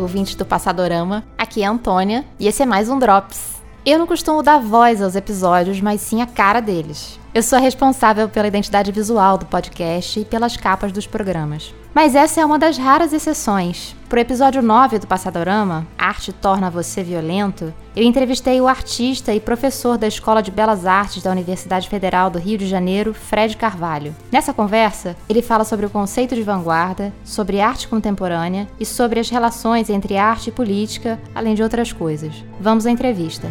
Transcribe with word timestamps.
ouvintes 0.00 0.34
do 0.34 0.44
Passadorama. 0.44 1.24
Aqui 1.36 1.62
é 1.62 1.66
a 1.66 1.70
Antônia 1.70 2.24
e 2.38 2.46
esse 2.46 2.62
é 2.62 2.66
mais 2.66 2.88
um 2.88 2.98
Drops. 2.98 3.62
Eu 3.84 3.98
não 3.98 4.06
costumo 4.06 4.42
dar 4.42 4.58
voz 4.60 5.02
aos 5.02 5.16
episódios, 5.16 5.80
mas 5.80 6.00
sim 6.00 6.22
a 6.22 6.26
cara 6.26 6.60
deles. 6.60 7.18
Eu 7.34 7.42
sou 7.42 7.56
a 7.56 7.62
responsável 7.62 8.28
pela 8.28 8.46
identidade 8.46 8.92
visual 8.92 9.38
do 9.38 9.46
podcast 9.46 10.20
e 10.20 10.24
pelas 10.24 10.54
capas 10.54 10.92
dos 10.92 11.06
programas. 11.06 11.74
Mas 11.94 12.14
essa 12.14 12.42
é 12.42 12.44
uma 12.44 12.58
das 12.58 12.76
raras 12.76 13.14
exceções. 13.14 13.96
Pro 14.06 14.20
episódio 14.20 14.60
9 14.60 14.98
do 14.98 15.06
Passadorama, 15.06 15.86
Arte 15.96 16.30
Torna 16.30 16.70
Você 16.70 17.02
Violento, 17.02 17.72
eu 17.96 18.02
entrevistei 18.02 18.60
o 18.60 18.68
artista 18.68 19.32
e 19.32 19.40
professor 19.40 19.96
da 19.96 20.06
Escola 20.06 20.42
de 20.42 20.50
Belas 20.50 20.84
Artes 20.84 21.22
da 21.22 21.30
Universidade 21.30 21.88
Federal 21.88 22.28
do 22.28 22.38
Rio 22.38 22.58
de 22.58 22.66
Janeiro, 22.66 23.14
Fred 23.14 23.56
Carvalho. 23.56 24.14
Nessa 24.30 24.52
conversa, 24.52 25.16
ele 25.26 25.40
fala 25.40 25.64
sobre 25.64 25.86
o 25.86 25.90
conceito 25.90 26.34
de 26.34 26.42
vanguarda, 26.42 27.14
sobre 27.24 27.62
arte 27.62 27.88
contemporânea 27.88 28.68
e 28.78 28.84
sobre 28.84 29.18
as 29.18 29.30
relações 29.30 29.88
entre 29.88 30.18
arte 30.18 30.48
e 30.48 30.52
política, 30.52 31.18
além 31.34 31.54
de 31.54 31.62
outras 31.62 31.94
coisas. 31.94 32.44
Vamos 32.60 32.84
à 32.84 32.90
entrevista. 32.90 33.48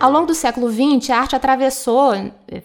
Ao 0.00 0.12
longo 0.12 0.26
do 0.26 0.34
século 0.34 0.70
XX, 0.70 1.10
a 1.10 1.18
arte 1.18 1.34
atravessou, 1.34 2.12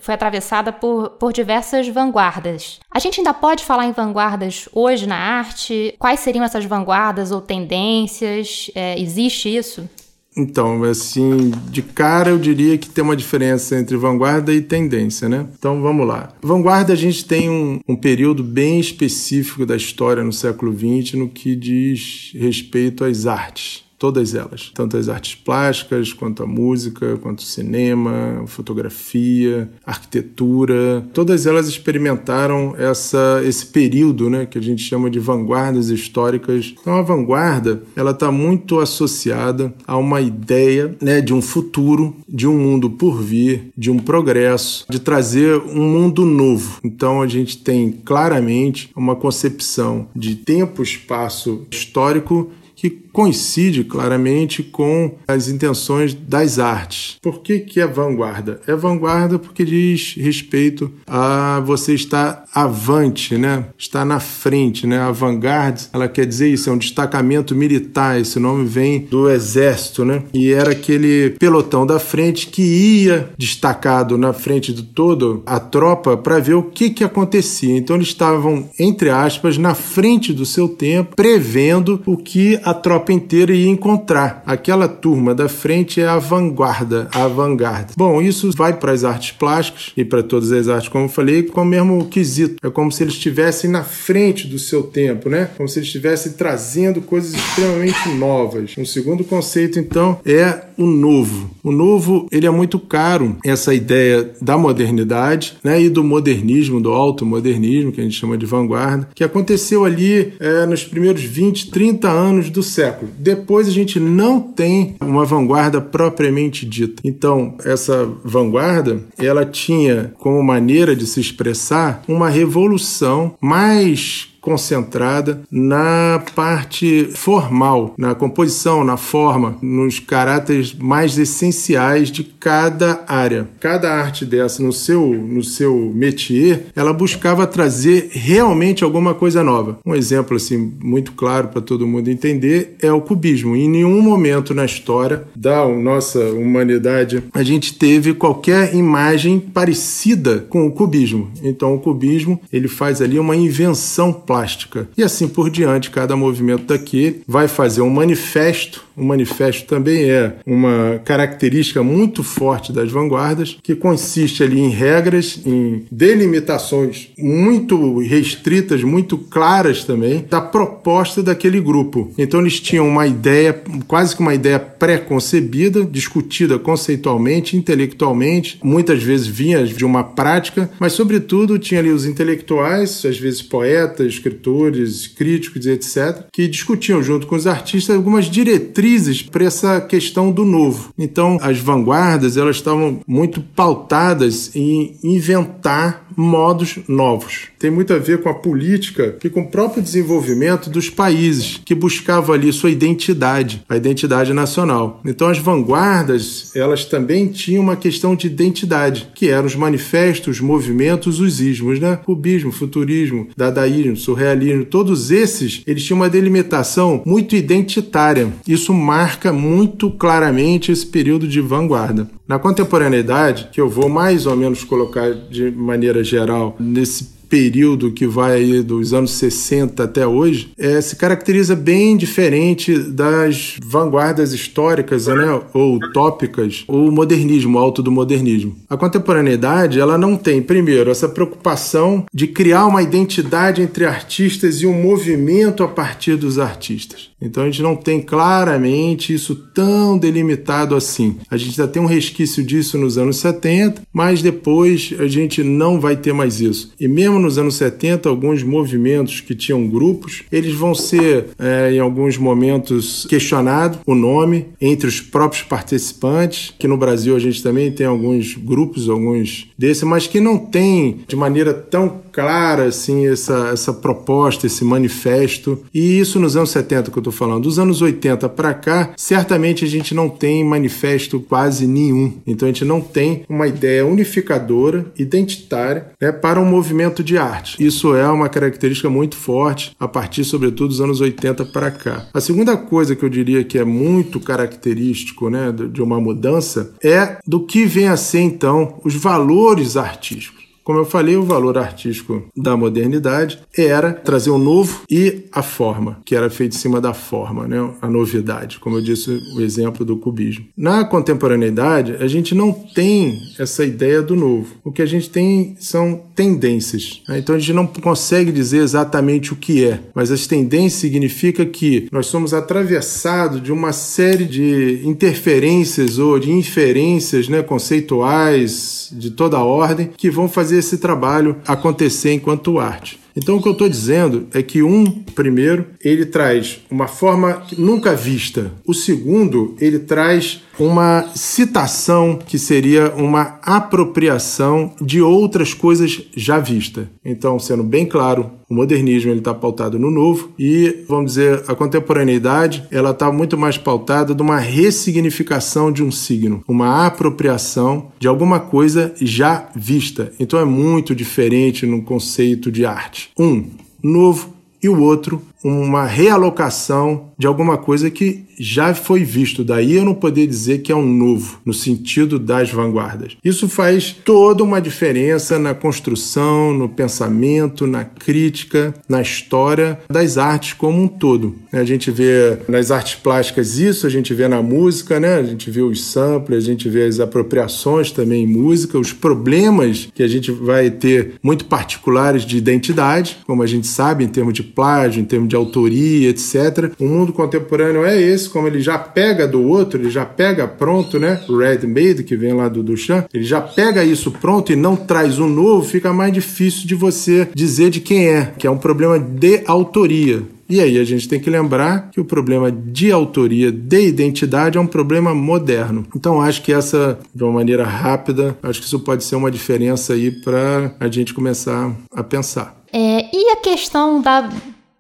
foi 0.01 0.13
atravessada 0.13 0.71
por, 0.71 1.09
por 1.11 1.33
diversas 1.33 1.87
vanguardas. 1.87 2.79
A 2.91 2.99
gente 2.99 3.19
ainda 3.19 3.33
pode 3.33 3.65
falar 3.65 3.87
em 3.87 3.91
vanguardas 3.91 4.69
hoje 4.71 5.07
na 5.07 5.15
arte? 5.15 5.95
Quais 5.97 6.19
seriam 6.19 6.45
essas 6.45 6.63
vanguardas 6.65 7.31
ou 7.31 7.41
tendências? 7.41 8.69
É, 8.75 8.99
existe 8.99 9.53
isso? 9.53 9.89
Então, 10.38 10.83
assim, 10.83 11.52
de 11.69 11.81
cara 11.81 12.30
eu 12.30 12.38
diria 12.38 12.77
que 12.77 12.89
tem 12.89 13.03
uma 13.03 13.16
diferença 13.16 13.80
entre 13.80 13.97
vanguarda 13.97 14.53
e 14.53 14.61
tendência, 14.61 15.27
né? 15.27 15.47
Então 15.58 15.81
vamos 15.81 16.08
lá. 16.08 16.33
Vanguarda 16.41 16.93
a 16.93 16.95
gente 16.95 17.25
tem 17.25 17.49
um, 17.49 17.80
um 17.88 17.95
período 17.95 18.43
bem 18.43 18.80
específico 18.80 19.65
da 19.65 19.75
história 19.75 20.23
no 20.23 20.33
século 20.33 20.71
XX 20.71 21.13
no 21.13 21.30
que 21.30 21.55
diz 21.55 22.31
respeito 22.36 23.03
às 23.03 23.25
artes 23.25 23.83
todas 23.97 24.36
elas, 24.36 24.72
tanto 24.73 24.97
as 24.97 25.09
artes 25.09 25.36
plásticas, 25.36 26.11
quanto 26.11 26.44
a 26.44 26.47
música, 26.47 27.17
quanto 27.17 27.39
o 27.39 27.44
cinema, 27.44 28.44
fotografia, 28.47 29.69
arquitetura, 29.86 31.08
todas 31.13 31.45
elas 31.45 31.67
experimentaram 31.67 32.75
essa, 32.77 33.41
esse 33.45 33.66
período, 33.67 34.30
né, 34.30 34.45
que 34.45 34.58
a 34.58 34.61
gente 34.61 34.83
chama 34.83 35.09
de 35.09 35.19
vanguardas 35.19 35.89
históricas. 35.89 36.75
Então 36.80 36.95
a 36.95 37.02
vanguarda, 37.02 37.83
ela 37.95 38.11
está 38.11 38.31
muito 38.31 38.80
associada 38.80 39.73
a 39.88 39.97
uma 39.97 40.21
ideia, 40.21 40.95
né, 41.02 41.21
de 41.21 41.33
um 41.33 41.41
futuro, 41.41 42.16
de 42.27 42.47
um 42.47 42.58
mundo 42.58 42.89
por 42.89 43.21
vir, 43.21 43.71
de 43.77 43.89
um 43.89 43.99
progresso, 43.99 44.86
de 44.89 44.99
trazer 44.99 45.58
um 45.61 45.89
mundo 45.89 46.25
novo. 46.25 46.80
Então 46.83 47.21
a 47.21 47.27
gente 47.27 47.58
tem 47.58 47.91
claramente 47.91 48.89
uma 48.95 49.16
concepção 49.16 50.08
de 50.16 50.36
tempo, 50.36 50.83
espaço 50.83 51.66
histórico 51.71 52.52
que 52.75 52.89
coincide 53.14 53.83
claramente 53.83 54.64
com 54.64 55.16
as 55.28 55.47
intenções 55.47 56.14
das 56.14 56.58
artes. 56.58 57.17
Por 57.22 57.42
que, 57.42 57.59
que 57.59 57.80
é 57.80 57.86
vanguarda? 57.86 58.59
É 58.67 58.75
vanguarda 58.75 59.38
porque 59.38 59.64
diz 59.64 60.16
respeito 60.17 60.92
a 61.08 61.61
você 61.64 61.94
estar 61.94 62.44
avante, 62.53 63.38
né? 63.38 63.66
Está 63.78 64.03
na 64.03 64.20
frente, 64.20 64.88
né? 64.88 65.00
A 65.00 65.11
vanguarda, 65.11 65.81
ela 65.94 66.08
quer 66.08 66.25
dizer 66.25 66.50
isso, 66.50 66.70
é 66.70 66.73
um 66.73 66.78
destacamento 66.78 67.55
militar, 67.55 68.20
esse 68.20 68.39
nome 68.39 68.66
vem 68.66 69.02
do 69.02 69.30
exército, 69.30 70.03
né? 70.03 70.23
E 70.33 70.52
era 70.52 70.72
aquele 70.72 71.31
pelotão 71.31 71.86
da 71.86 72.00
frente 72.00 72.48
que 72.48 72.61
ia 72.61 73.30
destacado 73.38 74.17
na 74.17 74.33
frente 74.33 74.73
de 74.73 74.82
toda 74.82 75.42
a 75.45 75.60
tropa 75.60 76.17
para 76.17 76.39
ver 76.39 76.55
o 76.55 76.64
que 76.64 76.89
que 76.89 77.04
acontecia. 77.04 77.77
Então 77.77 77.95
eles 77.95 78.08
estavam, 78.08 78.70
entre 78.80 79.10
aspas, 79.10 79.58
na 79.58 79.76
frente 79.76 80.33
do 80.33 80.45
seu 80.45 80.67
tempo, 80.67 81.16
prevendo 81.16 82.02
o 82.05 82.17
que 82.17 82.60
a 82.64 82.73
tropa 82.73 83.02
tropa 83.03 83.11
inteira 83.11 83.53
ia 83.53 83.69
encontrar. 83.69 84.41
Aquela 84.45 84.87
turma 84.87 85.36
da 85.36 85.49
frente 85.49 85.99
é 85.99 86.08
a 86.08 86.17
vanguarda, 86.17 87.09
a 87.14 87.27
vanguarda. 87.27 87.93
Bom, 87.97 88.21
isso 88.21 88.49
vai 88.55 88.73
para 88.73 88.93
as 88.93 89.03
artes 89.03 89.31
plásticas 89.31 89.91
e 89.97 90.05
para 90.05 90.23
todas 90.23 90.52
as 90.52 90.69
artes, 90.69 90.87
como 90.87 91.05
eu 91.05 91.09
falei, 91.09 91.43
com 91.43 91.61
o 91.61 91.65
mesmo 91.65 92.05
quesito. 92.05 92.55
É 92.65 92.69
como 92.69 92.92
se 92.92 93.03
eles 93.03 93.15
estivessem 93.15 93.69
na 93.69 93.83
frente 93.83 94.47
do 94.47 94.58
seu 94.58 94.83
tempo, 94.83 95.30
né? 95.30 95.49
Como 95.58 95.67
se 95.67 95.80
eles 95.80 95.87
estivessem 95.87 96.31
trazendo 96.33 97.02
coisas 97.02 97.33
extremamente 97.33 98.09
novas. 98.15 98.73
Um 98.77 98.86
segundo 98.86 99.23
conceito, 99.23 99.77
então, 99.77 100.19
é 100.25 100.61
o 100.77 100.86
novo. 100.86 101.52
O 101.61 101.71
novo, 101.71 102.27
ele 102.31 102.47
é 102.47 102.52
muito 102.52 102.80
caro, 102.80 103.37
essa 103.43 103.73
ideia 103.73 104.31
da 104.42 104.58
modernidade, 104.58 105.58
né? 105.63 105.81
E 105.81 105.89
do 105.89 106.03
modernismo, 106.03 106.80
do 106.80 106.92
automodernismo, 106.92 107.92
que 107.92 107.99
a 107.99 108.03
gente 108.03 108.17
chama 108.17 108.37
de 108.37 108.45
vanguarda, 108.45 109.09
que 109.13 109.23
aconteceu 109.23 109.83
ali 109.83 110.33
é, 110.39 110.65
nos 110.65 110.83
primeiros 110.83 111.23
20, 111.23 111.71
30 111.71 112.09
anos 112.09 112.49
do 112.49 112.63
século 112.63 112.92
século. 112.93 113.11
Depois 113.17 113.67
a 113.67 113.71
gente 113.71 113.99
não 113.99 114.39
tem 114.39 114.95
uma 115.02 115.26
vanguarda 115.26 115.81
propriamente 115.81 116.65
dita. 116.65 117.02
Então, 117.04 117.55
essa 117.65 118.05
vanguarda, 118.23 119.02
ela 119.17 119.45
tinha 119.45 120.14
como 120.17 120.42
maneira 120.43 120.95
de 120.95 121.05
se 121.05 121.20
expressar 121.20 122.04
uma 122.08 122.30
revolução 122.30 123.36
mais 123.42 124.33
concentrada 124.43 125.42
na 125.49 126.21
parte 126.36 127.09
formal, 127.15 127.95
na 127.98 128.13
composição, 128.13 128.83
na 128.83 128.98
forma, 128.98 129.57
nos 129.62 130.00
caráteres 130.00 130.75
mais 130.75 131.18
essenciais 131.18 132.12
de 132.12 132.25
cada 132.25 133.06
área. 133.07 133.48
Cada 133.62 133.89
arte 133.89 134.25
dessa, 134.25 134.62
no 134.62 134.74
seu, 134.74 135.07
no 135.07 135.42
seu 135.42 135.92
métier, 135.95 136.65
ela 136.75 136.92
buscava 136.92 137.48
trazer 137.48 138.09
realmente 138.12 138.83
alguma 138.83 139.13
coisa 139.13 139.42
nova. 139.42 139.80
Um 139.86 139.95
exemplo 139.95 140.36
assim 140.36 140.74
muito 140.83 141.13
claro 141.13 141.48
para 141.48 141.62
todo 141.62 141.88
mundo 141.88 142.10
entender 142.10 142.75
é 142.81 142.92
o 142.92 143.00
cubismo. 143.00 143.56
Em 143.56 143.69
nenhum 143.69 144.01
momento 144.01 144.54
na 144.54 144.65
história 144.65 145.24
da 145.33 145.65
nossa 145.69 146.19
humanidade 146.19 147.24
a 147.33 147.44
gente 147.44 147.75
teve 147.75 148.13
qualquer 148.13 148.75
imagem 148.75 149.39
parecida 149.39 150.45
com 150.50 150.68
o 150.68 150.71
cubismo. 150.71 151.31
Então 151.42 151.74
o 151.74 151.80
cubismo 151.80 152.42
ele 152.51 152.68
faz 152.68 153.01
ali 153.01 153.18
uma 153.18 153.38
invenção 153.38 154.12
plástica. 154.33 154.88
E 154.98 155.04
assim 155.04 155.27
por 155.27 155.48
diante, 155.48 155.92
cada 155.92 156.16
movimento 156.16 156.66
daquele 156.66 157.21
vai 157.27 157.48
fazer 157.48 157.83
um 157.83 157.89
manifesto. 157.89 158.83
O 158.95 159.04
manifesto 159.04 159.68
também 159.68 160.09
é 160.09 160.36
uma 160.45 161.01
característica 161.04 161.81
muito 161.81 162.24
forte 162.24 162.71
das 162.71 162.92
vanguardas, 162.92 163.57
que 163.62 163.75
consiste 163.75 164.44
ali 164.44 164.59
em 164.59 164.69
regras, 164.69 165.39
em 165.45 165.86
delimitações 165.92 167.09
muito 167.18 168.00
restritas, 168.00 168.83
muito 168.83 169.18
claras 169.18 169.83
também, 169.83 170.25
da 170.30 170.39
proposta 170.39 171.24
daquele 171.24 171.59
grupo. 171.59 172.12
Então 172.18 172.39
eles 172.39 172.59
tinham 172.59 172.88
uma 172.88 173.07
ideia, 173.07 173.62
quase 173.88 174.15
que 174.15 174.21
uma 174.21 174.36
ideia 174.36 174.59
pré-concebida, 174.59 175.83
discutida 175.83 176.60
conceitualmente, 176.60 177.57
intelectualmente, 177.57 178.60
muitas 178.63 179.01
vezes 179.01 179.25
vinha 179.25 179.65
de 179.65 179.86
uma 179.86 180.04
prática, 180.04 180.69
mas 180.80 180.94
sobretudo 180.94 181.57
tinha 181.57 181.80
ali 181.80 181.89
os 181.89 182.06
intelectuais, 182.06 183.04
às 183.06 183.18
vezes 183.18 183.42
poetas, 183.42 184.07
escritores, 184.07 185.07
críticos, 185.07 185.65
etc., 185.65 186.25
que 186.31 186.48
discutiam 186.48 187.01
junto 187.01 187.25
com 187.25 187.36
os 187.36 187.48
artistas 187.48 187.95
algumas 187.95 188.25
diretrizes 188.25 188.82
para 189.24 189.45
essa 189.45 189.80
questão 189.81 190.31
do 190.31 190.44
novo. 190.44 190.94
Então, 190.98 191.38
as 191.42 191.57
vanguardas 191.60 192.38
elas 192.38 192.57
estavam 192.57 193.00
muito 193.07 193.42
pautadas 193.42 194.56
em 194.56 194.98
inventar 195.04 196.02
modos 196.15 196.79
novos. 196.88 197.47
Tem 197.59 197.71
muito 197.71 197.94
a 197.94 197.97
ver 197.97 198.21
com 198.21 198.29
a 198.29 198.33
política 198.33 199.18
e 199.24 199.29
com 199.29 199.41
o 199.41 199.47
próprio 199.47 199.81
desenvolvimento 199.81 200.69
dos 200.69 200.89
países 200.89 201.62
que 201.63 201.75
buscavam 201.75 202.33
ali 202.33 202.51
sua 202.51 202.69
identidade, 202.69 203.63
a 203.68 203.75
identidade 203.77 204.33
nacional. 204.33 205.01
Então 205.06 205.27
as 205.27 205.38
vanguardas, 205.38 206.51
elas 206.56 206.86
também 206.86 207.27
tinham 207.27 207.63
uma 207.63 207.75
questão 207.75 208.15
de 208.15 208.27
identidade, 208.27 209.10
que 209.15 209.30
eram 209.30 209.45
os 209.45 209.56
manifestos, 209.56 210.38
os 210.38 210.42
movimentos, 210.42 211.19
os 211.19 211.39
ismos, 211.39 211.80
né? 211.80 211.98
Cubismo, 212.04 212.51
futurismo, 212.51 213.27
dadaísmo, 213.36 213.95
surrealismo, 213.95 214.66
todos 214.66 215.12
esses, 215.12 215.63
eles 215.66 215.83
tinham 215.83 216.00
uma 216.00 216.09
delimitação 216.09 217.01
muito 217.06 217.36
identitária. 217.36 218.31
Isso 218.48 218.74
marca 218.74 219.31
muito 219.31 219.89
claramente 219.92 220.71
esse 220.71 220.86
período 220.86 221.27
de 221.27 221.42
vanguarda. 221.42 222.09
Na 222.33 222.39
contemporaneidade, 222.39 223.50
que 223.51 223.62
eu 223.62 223.69
vou 223.69 223.88
mais 223.88 224.25
ou 224.25 224.35
menos 224.35 224.63
colocar 224.63 225.13
de 225.13 225.51
maneira 225.51 226.03
geral 226.03 226.56
nesse 226.59 227.12
período 227.33 227.91
que 227.91 228.06
vai 228.06 228.33
aí 228.33 228.62
dos 228.62 228.94
anos 228.94 229.13
60 229.13 229.83
até 229.83 230.06
hoje, 230.06 230.51
é, 230.56 230.80
se 230.80 230.95
caracteriza 230.95 231.56
bem 231.56 231.97
diferente 231.97 232.77
das 232.77 233.56
vanguardas 233.65 234.33
históricas, 234.33 235.07
né, 235.07 235.41
ou 235.51 235.77
utópicas, 235.77 236.63
ou 236.68 236.91
modernismo, 236.91 237.57
alto 237.57 237.81
do 237.81 237.91
modernismo. 237.91 238.56
A 238.69 238.77
contemporaneidade, 238.77 239.80
ela 239.80 239.97
não 239.97 240.15
tem, 240.15 240.44
primeiro, 240.44 240.91
essa 240.91 241.09
preocupação 241.09 242.06
de 242.13 242.27
criar 242.27 242.68
uma 242.68 242.83
identidade 242.83 243.63
entre 243.63 243.83
artistas 243.83 244.62
e 244.62 244.68
um 244.68 244.80
movimento 244.80 245.63
a 245.63 245.68
partir 245.68 246.15
dos 246.15 246.38
artistas. 246.38 247.13
Então 247.24 247.44
a 247.44 247.45
gente 247.45 247.62
não 247.62 247.75
tem 247.75 248.01
claramente 248.01 249.13
isso 249.13 249.33
tão 249.33 249.97
delimitado 249.97 250.75
assim. 250.75 251.15
A 251.31 251.38
gente 251.38 251.56
já 251.56 251.65
tem 251.65 251.81
um 251.81 251.88
resquício 251.88 252.44
disso 252.44 252.77
nos 252.77 252.97
anos 252.97 253.15
70, 253.18 253.81
mas 253.94 254.21
depois 254.21 254.94
a 255.00 255.07
gente 255.07 255.41
não 255.41 255.80
vai 255.80 255.95
ter 255.95 256.13
mais 256.13 256.41
isso. 256.41 256.74
E 256.77 256.88
mesmo 256.88 257.23
nos 257.24 257.38
anos 257.38 257.56
70 257.56 258.08
alguns 258.08 258.44
movimentos 258.44 259.22
que 259.22 259.34
tinham 259.34 259.68
grupos, 259.68 260.24
eles 260.31 260.54
vão 260.54 260.75
ser 260.75 261.28
é, 261.40 261.74
em 261.74 261.80
alguns 261.80 262.18
momentos 262.18 263.08
questionado 263.10 263.80
o 263.86 263.96
nome 263.96 264.48
entre 264.62 264.88
os 264.88 265.02
próprios 265.02 265.44
participantes, 265.44 266.54
que 266.58 266.68
no 266.68 266.78
Brasil 266.78 267.16
a 267.16 267.20
gente 267.20 267.42
também 267.42 267.72
tem 267.72 267.86
alguns 267.86 268.36
grupos, 268.36 268.90
alguns 268.90 269.48
desses, 269.58 269.84
mas 269.84 270.08
que 270.08 270.20
não 270.20 270.38
tem 270.38 271.00
de 271.08 271.16
maneira 271.16 271.54
tão 271.54 272.04
clara 272.12 272.66
assim 272.66 273.08
essa, 273.08 273.50
essa 273.52 273.74
proposta, 273.74 274.46
esse 274.46 274.64
manifesto. 274.64 275.64
E 275.74 276.00
isso 276.00 276.19
nos 276.19 276.38
anos 276.38 276.52
70 276.52 276.92
que 276.92 276.98
eu 276.98 277.02
estou 277.02 277.12
falando. 277.12 277.44
Dos 277.44 277.58
anos 277.58 277.81
80 277.81 278.30
para 278.30 278.54
cá, 278.54 278.92
certamente 278.96 279.66
a 279.66 279.68
gente 279.68 279.96
não 279.96 280.08
tem 280.08 280.44
manifesto 280.44 281.19
quase 281.19 281.66
nenhum. 281.66 282.14
Então 282.26 282.48
a 282.48 282.52
gente 282.52 282.64
não 282.64 282.80
tem 282.80 283.24
uma 283.28 283.48
ideia 283.48 283.86
unificadora, 283.86 284.86
identitária, 284.98 285.88
né, 286.00 286.12
para 286.12 286.40
um 286.40 286.46
movimento 286.46 287.04
de 287.04 287.12
arte. 287.18 287.63
Isso 287.63 287.95
é 287.95 288.07
uma 288.07 288.30
característica 288.30 288.89
muito 288.89 289.15
forte 289.15 289.75
a 289.80 289.88
partir, 289.88 290.24
sobretudo, 290.24 290.69
dos 290.69 290.81
anos 290.81 291.01
80 291.01 291.45
para 291.45 291.71
cá. 291.71 292.07
A 292.13 292.21
segunda 292.21 292.56
coisa 292.57 292.95
que 292.95 293.04
eu 293.04 293.10
diria 293.10 293.44
que 293.44 293.57
é 293.57 293.63
muito 293.63 294.19
característico 294.19 295.30
né, 295.30 295.51
de 295.51 295.81
uma 295.81 296.00
mudança 296.00 296.74
é 296.83 297.18
do 297.25 297.45
que 297.45 297.65
vem 297.65 297.88
a 297.88 297.98
ser 297.98 298.21
então 298.21 298.80
os 298.83 298.95
valores 298.95 299.77
artísticos. 299.77 300.43
Como 300.63 300.80
eu 300.80 300.86
falei, 300.86 301.15
o 301.15 301.24
valor 301.24 301.57
artístico 301.57 302.24
da 302.36 302.56
modernidade 302.56 303.39
era 303.56 303.92
trazer 303.92 304.30
o 304.30 304.38
novo 304.38 304.81
e 304.89 305.25
a 305.31 305.42
forma, 305.42 306.00
que 306.06 306.15
era 306.15 306.30
feito 306.30 306.56
em 306.56 306.60
cima 306.60 306.80
da 306.80 306.94
forma, 306.94 307.48
né? 307.48 307.57
a 307.81 307.89
novidade, 307.89 308.60
como 308.60 308.77
eu 308.77 308.81
disse, 308.81 309.19
o 309.36 309.42
exemplo 309.42 309.86
do 309.86 309.98
cubismo. 309.98 310.45
Na 310.56 310.86
contemporaneidade, 310.86 311.98
a 312.00 312.07
gente 312.07 312.33
não 312.33 312.51
tem 312.51 313.19
essa 313.38 313.65
ideia 313.65 314.01
do 314.01 314.15
novo. 314.15 314.56
O 314.63 314.71
que 314.71 314.81
a 314.81 314.86
gente 314.86 315.10
tem 315.10 315.56
são 315.60 316.01
tendências. 316.15 317.01
Né? 317.07 317.19
Então 317.19 317.36
a 317.36 317.39
gente 317.39 317.54
não 317.54 317.68
consegue 317.68 318.31
dizer 318.31 318.59
exatamente 318.59 319.33
o 319.33 319.36
que 319.36 319.66
é, 319.66 319.80
mas 319.94 320.12
as 320.12 320.27
tendências 320.27 320.80
significa 320.80 321.45
que 321.45 321.88
nós 321.92 322.06
somos 322.06 322.33
atravessados 322.33 323.42
de 323.42 323.51
uma 323.51 323.71
série 323.74 324.25
de 324.25 324.81
interferências 324.86 326.00
ou 326.00 326.19
de 326.19 326.31
inferências 326.31 327.27
né, 327.27 327.42
conceituais 327.42 328.89
de 328.92 329.12
toda 329.12 329.38
a 329.38 329.44
ordem 329.44 329.89
que 329.95 330.09
vão 330.09 330.30
fazer 330.30 330.53
fazer 330.54 330.58
esse 330.58 330.78
trabalho 330.78 331.38
acontecer 331.48 332.14
enquanto 332.14 332.60
arte. 332.60 333.03
Então, 333.15 333.38
o 333.38 333.42
que 333.42 333.48
eu 333.48 333.54
estou 333.54 333.69
dizendo 333.69 334.27
é 334.33 334.42
que 334.42 334.63
um, 334.63 334.86
primeiro, 335.13 335.68
ele 335.83 336.06
traz 336.06 336.62
uma 336.69 336.88
forma 336.88 337.44
nunca 337.57 337.95
vista. 337.95 338.51
O 338.65 338.74
segundo, 338.74 339.56
ele 339.60 339.80
traz 339.80 340.42
uma 340.60 341.10
citação 341.15 342.19
que 342.25 342.38
seria 342.38 342.94
uma 342.95 343.39
apropriação 343.42 344.74
de 344.81 345.01
outras 345.01 345.54
coisas 345.54 346.04
já 346.15 346.39
vistas. 346.39 346.86
Então, 347.04 347.39
sendo 347.39 347.63
bem 347.63 347.86
claro, 347.86 348.31
o 348.50 348.54
modernismo 348.54 349.10
ele 349.10 349.19
está 349.19 349.33
pautado 349.33 349.80
no 349.80 349.89
novo 349.89 350.30
e, 350.38 350.83
vamos 350.88 351.13
dizer, 351.13 351.44
a 351.48 351.56
contemporaneidade 351.56 352.63
ela 352.69 352.92
está 352.92 353.12
muito 353.12 353.38
mais 353.38 353.57
pautada 353.57 354.13
de 354.13 354.21
uma 354.21 354.38
ressignificação 354.38 355.71
de 355.71 355.83
um 355.83 355.92
signo, 355.92 356.44
uma 356.48 356.86
apropriação 356.86 357.92
de 358.00 358.07
alguma 358.07 358.39
coisa 358.39 358.94
já 359.01 359.50
vista. 359.56 360.12
Então, 360.19 360.39
é 360.39 360.45
muito 360.45 360.94
diferente 360.94 361.66
no 361.66 361.81
conceito 361.81 362.51
de 362.51 362.66
arte. 362.66 363.03
Um, 363.18 363.50
novo 363.82 364.34
e 364.62 364.70
o 364.70 364.80
outro 364.82 365.22
uma 365.44 365.86
realocação 365.86 367.12
de 367.18 367.27
alguma 367.27 367.57
coisa 367.57 367.89
que 367.89 368.25
já 368.39 368.74
foi 368.74 369.04
visto. 369.04 369.44
Daí 369.44 369.75
eu 369.75 369.86
não 369.86 369.94
poder 369.94 370.27
dizer 370.27 370.60
que 370.60 370.71
é 370.71 370.75
um 370.75 370.86
novo, 370.86 371.39
no 371.45 371.54
sentido 371.54 372.19
das 372.19 372.50
vanguardas. 372.50 373.15
Isso 373.24 373.48
faz 373.48 373.95
toda 374.04 374.44
uma 374.44 374.60
diferença 374.60 375.38
na 375.38 375.54
construção, 375.54 376.54
no 376.54 376.68
pensamento, 376.68 377.68
na 377.68 377.86
crítica, 377.86 378.74
na 378.88 379.01
história 379.01 379.80
das 379.89 380.18
artes 380.18 380.54
como 380.54 380.81
um 380.81 380.88
todo. 380.88 381.36
A 381.51 381.63
gente 381.63 381.92
vê 381.92 382.38
nas 382.48 382.71
artes 382.71 382.95
plásticas 382.95 383.57
isso, 383.57 383.86
a 383.88 383.89
gente 383.89 384.13
vê 384.13 384.27
na 384.27 384.42
música, 384.42 385.00
né? 385.00 385.16
a 385.16 385.24
gente 385.24 385.50
vê 385.50 385.62
os 385.62 385.86
samples, 385.86 386.44
a 386.44 386.48
gente 386.48 386.68
vê 386.69 386.83
as 386.83 387.00
apropriações 387.00 387.92
também 387.92 388.24
em 388.24 388.27
música, 388.27 388.77
os 388.77 388.92
problemas 388.92 389.88
que 389.94 390.04
a 390.04 390.07
gente 390.07 390.31
vai 390.31 390.69
ter 390.69 391.13
muito 391.21 391.45
particulares 391.45 392.25
de 392.25 392.38
identidade, 392.38 393.18
como 393.25 393.44
a 393.44 393.48
gente 393.48 393.68
sabe, 393.68 394.04
em 394.04 394.07
termos 394.07 394.33
de 394.33 394.44
plágio, 394.44 395.01
em 395.01 395.06
termos 395.06 395.30
de 395.30 395.36
autoria, 395.36 396.09
etc. 396.09 396.74
O 396.80 396.86
mundo 396.86 397.12
contemporâneo 397.13 397.86
é 397.86 398.00
esse, 398.00 398.30
como 398.30 398.48
ele 398.48 398.60
já 398.60 398.77
pega 398.77 399.27
do 399.27 399.42
outro, 399.42 399.80
ele 399.80 399.89
já 399.89 400.06
pega 400.06 400.48
pronto, 400.48 401.00
né? 401.00 401.21
Red 401.30 401.68
Made, 401.68 402.04
que 402.04 402.15
vem 402.15 402.33
lá 402.33 402.48
do 402.48 402.63
Duchamp, 402.63 403.07
ele 403.13 403.24
já 403.24 403.39
pega 403.39 403.83
isso 403.83 404.12
pronto 404.12 404.51
e 404.51 404.56
não 404.56 404.75
traz 404.75 405.19
um 405.19 405.27
novo, 405.27 405.68
fica 405.68 405.94
mais 405.94 406.12
difícil 406.12 406.68
de 406.68 406.75
você 406.75 407.27
dizer 407.33 407.69
de 407.69 407.80
quem 407.80 408.07
é, 408.07 408.33
que 408.38 408.48
é 408.48 408.51
um 408.51 408.57
problema 408.57 409.00
de 409.00 409.42
autoria. 409.45 410.24
E 410.50 410.60
aí 410.60 410.77
a 410.77 410.83
gente 410.83 411.07
tem 411.07 411.19
que 411.19 411.30
lembrar 411.30 411.89
que 411.89 412.00
o 412.00 412.06
problema 412.06 412.51
de 412.51 412.92
autoria, 412.92 413.51
de 413.51 413.88
identidade, 413.88 414.57
é 414.57 414.62
um 414.62 414.68
problema 414.68 415.16
moderno. 415.16 415.86
Então 415.95 416.21
acho 416.21 416.42
que 416.44 416.51
essa, 416.51 417.00
de 417.16 417.24
uma 417.24 417.33
maneira 417.33 417.63
rápida, 417.63 418.38
acho 418.44 418.59
que 418.59 418.68
isso 418.68 418.80
pode 418.80 419.04
ser 419.04 419.16
uma 419.16 419.31
diferença 419.31 419.94
aí 419.94 420.12
para 420.12 420.75
a 420.80 420.88
gente 420.88 421.13
começar 421.13 421.74
a 421.92 422.04
pensar. 422.04 422.62
É, 422.71 423.16
e 423.16 423.30
a 423.30 423.38
questão 423.38 424.01
da 424.01 424.30